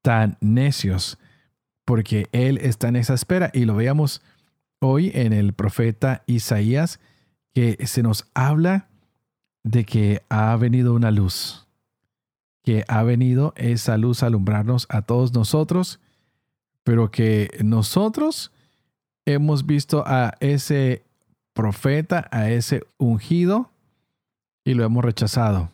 tan 0.00 0.38
necios? 0.40 1.18
Porque 1.84 2.28
Él 2.32 2.58
está 2.62 2.88
en 2.88 2.96
esa 2.96 3.12
espera 3.12 3.50
y 3.52 3.66
lo 3.66 3.76
veamos 3.76 4.22
hoy 4.80 5.10
en 5.14 5.34
el 5.34 5.52
profeta 5.52 6.22
Isaías, 6.26 6.98
que 7.52 7.86
se 7.86 8.02
nos 8.02 8.26
habla 8.32 8.88
de 9.64 9.84
que 9.84 10.22
ha 10.30 10.56
venido 10.56 10.94
una 10.94 11.10
luz 11.10 11.64
que 12.64 12.84
ha 12.88 13.02
venido 13.02 13.52
esa 13.56 13.96
luz 13.98 14.22
a 14.22 14.26
alumbrarnos 14.26 14.86
a 14.88 15.02
todos 15.02 15.34
nosotros, 15.34 16.00
pero 16.82 17.10
que 17.10 17.50
nosotros 17.62 18.52
hemos 19.26 19.66
visto 19.66 20.02
a 20.06 20.34
ese 20.40 21.04
profeta, 21.52 22.26
a 22.30 22.50
ese 22.50 22.82
ungido, 22.98 23.70
y 24.64 24.74
lo 24.74 24.84
hemos 24.84 25.04
rechazado. 25.04 25.70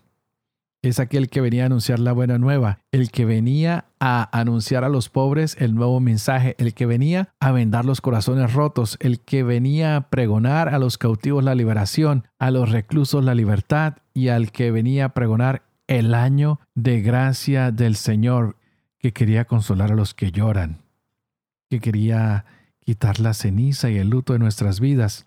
Es 0.83 0.99
aquel 0.99 1.29
que 1.29 1.43
venía 1.43 1.65
a 1.65 1.67
anunciar 1.67 2.01
la 2.01 2.13
buena 2.13 2.39
nueva, 2.39 2.81
el 2.91 3.11
que 3.11 3.25
venía 3.25 3.85
a 4.01 4.37
anunciar 4.37 4.83
a 4.83 4.89
los 4.89 5.11
pobres 5.11 5.57
el 5.61 5.75
nuevo 5.75 6.01
mensaje, 6.01 6.57
el 6.59 6.75
que 6.75 6.87
venía 6.87 7.29
a 7.39 7.53
vendar 7.53 7.85
los 7.85 8.01
corazones 8.01 8.55
rotos, 8.55 8.97
el 9.01 9.21
que 9.21 9.43
venía 9.43 9.97
a 9.97 10.09
pregonar 10.09 10.71
a 10.71 10.79
los 10.79 10.97
cautivos 10.97 11.45
la 11.45 11.55
liberación, 11.55 12.27
a 12.39 12.51
los 12.51 12.71
reclusos 12.71 13.23
la 13.23 13.35
libertad 13.35 13.99
y 14.15 14.29
al 14.29 14.53
que 14.53 14.71
venía 14.71 15.05
a 15.05 15.09
pregonar 15.11 15.63
el 15.91 16.15
año 16.15 16.61
de 16.77 17.03
gracia 17.03 17.73
del 17.73 17.97
Señor, 17.97 18.57
que 18.99 19.13
quería 19.13 19.45
consolar 19.45 19.91
a 19.91 19.97
los 19.97 20.15
que 20.15 20.31
lloran, 20.31 20.79
que 21.69 21.81
quería 21.81 22.45
quitar 22.79 23.19
la 23.19 23.35
ceniza 23.35 23.91
y 23.91 23.97
el 23.99 24.09
luto 24.09 24.33
de 24.33 24.39
nuestras 24.39 24.79
vidas, 24.79 25.27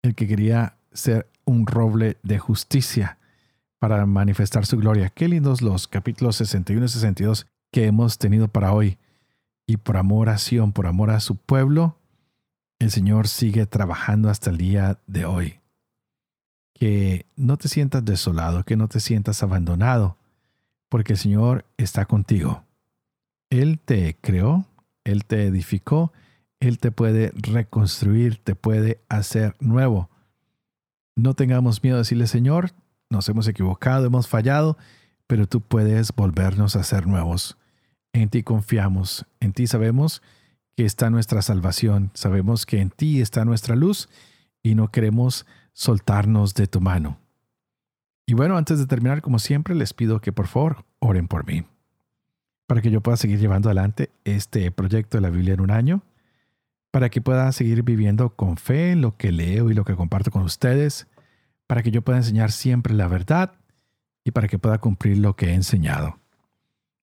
el 0.00 0.14
que 0.14 0.26
quería 0.26 0.78
ser 0.94 1.28
un 1.44 1.66
roble 1.66 2.16
de 2.22 2.38
justicia 2.38 3.18
para 3.78 4.06
manifestar 4.06 4.64
su 4.64 4.78
gloria. 4.78 5.10
Qué 5.10 5.28
lindos 5.28 5.60
los 5.60 5.88
capítulos 5.88 6.36
61 6.36 6.86
y 6.86 6.88
62 6.88 7.46
que 7.70 7.84
hemos 7.84 8.16
tenido 8.16 8.48
para 8.48 8.72
hoy. 8.72 8.96
Y 9.66 9.76
por 9.76 9.98
amor 9.98 10.30
a 10.30 10.38
Sion, 10.38 10.72
por 10.72 10.86
amor 10.86 11.10
a 11.10 11.20
su 11.20 11.36
pueblo, 11.36 11.98
el 12.78 12.90
Señor 12.90 13.28
sigue 13.28 13.66
trabajando 13.66 14.30
hasta 14.30 14.48
el 14.48 14.56
día 14.56 15.00
de 15.06 15.26
hoy. 15.26 15.60
Que 16.78 17.26
no 17.36 17.56
te 17.56 17.68
sientas 17.68 18.04
desolado, 18.04 18.64
que 18.64 18.76
no 18.76 18.88
te 18.88 19.00
sientas 19.00 19.42
abandonado, 19.42 20.16
porque 20.88 21.14
el 21.14 21.18
Señor 21.18 21.64
está 21.76 22.06
contigo. 22.06 22.64
Él 23.50 23.78
te 23.78 24.16
creó, 24.20 24.66
Él 25.04 25.24
te 25.24 25.46
edificó, 25.46 26.12
Él 26.60 26.78
te 26.78 26.92
puede 26.92 27.32
reconstruir, 27.34 28.36
te 28.42 28.54
puede 28.54 29.00
hacer 29.08 29.56
nuevo. 29.60 30.10
No 31.16 31.34
tengamos 31.34 31.82
miedo 31.82 31.96
de 31.96 32.02
decirle, 32.02 32.26
Señor, 32.26 32.72
nos 33.10 33.28
hemos 33.28 33.48
equivocado, 33.48 34.06
hemos 34.06 34.28
fallado, 34.28 34.76
pero 35.26 35.46
tú 35.46 35.60
puedes 35.60 36.14
volvernos 36.14 36.76
a 36.76 36.82
ser 36.84 37.06
nuevos. 37.06 37.56
En 38.12 38.28
ti 38.28 38.42
confiamos, 38.42 39.26
en 39.40 39.52
ti 39.52 39.66
sabemos 39.66 40.22
que 40.76 40.84
está 40.84 41.10
nuestra 41.10 41.42
salvación, 41.42 42.10
sabemos 42.14 42.66
que 42.66 42.80
en 42.80 42.90
ti 42.90 43.20
está 43.20 43.44
nuestra 43.44 43.74
luz 43.74 44.08
y 44.62 44.74
no 44.74 44.90
queremos 44.90 45.46
soltarnos 45.78 46.54
de 46.54 46.66
tu 46.66 46.80
mano. 46.80 47.20
Y 48.26 48.34
bueno, 48.34 48.56
antes 48.56 48.80
de 48.80 48.86
terminar, 48.86 49.22
como 49.22 49.38
siempre, 49.38 49.76
les 49.76 49.94
pido 49.94 50.20
que 50.20 50.32
por 50.32 50.48
favor 50.48 50.84
oren 50.98 51.28
por 51.28 51.46
mí, 51.46 51.64
para 52.66 52.82
que 52.82 52.90
yo 52.90 53.00
pueda 53.00 53.16
seguir 53.16 53.38
llevando 53.38 53.68
adelante 53.68 54.10
este 54.24 54.72
proyecto 54.72 55.18
de 55.18 55.20
la 55.20 55.30
Biblia 55.30 55.54
en 55.54 55.60
un 55.60 55.70
año, 55.70 56.02
para 56.90 57.10
que 57.10 57.20
pueda 57.20 57.52
seguir 57.52 57.84
viviendo 57.84 58.30
con 58.30 58.56
fe 58.56 58.96
lo 58.96 59.16
que 59.16 59.30
leo 59.30 59.70
y 59.70 59.74
lo 59.74 59.84
que 59.84 59.94
comparto 59.94 60.32
con 60.32 60.42
ustedes, 60.42 61.06
para 61.68 61.84
que 61.84 61.92
yo 61.92 62.02
pueda 62.02 62.18
enseñar 62.18 62.50
siempre 62.50 62.92
la 62.92 63.06
verdad 63.06 63.52
y 64.24 64.32
para 64.32 64.48
que 64.48 64.58
pueda 64.58 64.78
cumplir 64.78 65.18
lo 65.18 65.36
que 65.36 65.50
he 65.50 65.54
enseñado. 65.54 66.18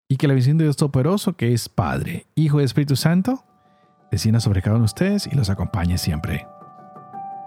Y 0.10 0.18
que 0.18 0.28
la 0.28 0.34
visión 0.34 0.58
de 0.58 0.66
Dios 0.66 0.76
Todopoderoso, 0.76 1.38
que 1.38 1.54
es 1.54 1.70
Padre, 1.70 2.28
Hijo 2.36 2.60
y 2.60 2.66
Espíritu 2.66 2.98
Santo, 2.98 3.46
descienda 4.12 4.42
sobre 4.42 4.62
cada 4.62 4.76
uno 4.76 4.84
de 4.84 4.88
ustedes 4.88 5.28
y 5.28 5.36
los 5.36 5.50
acompañe 5.50 5.98
siempre. 5.98 6.46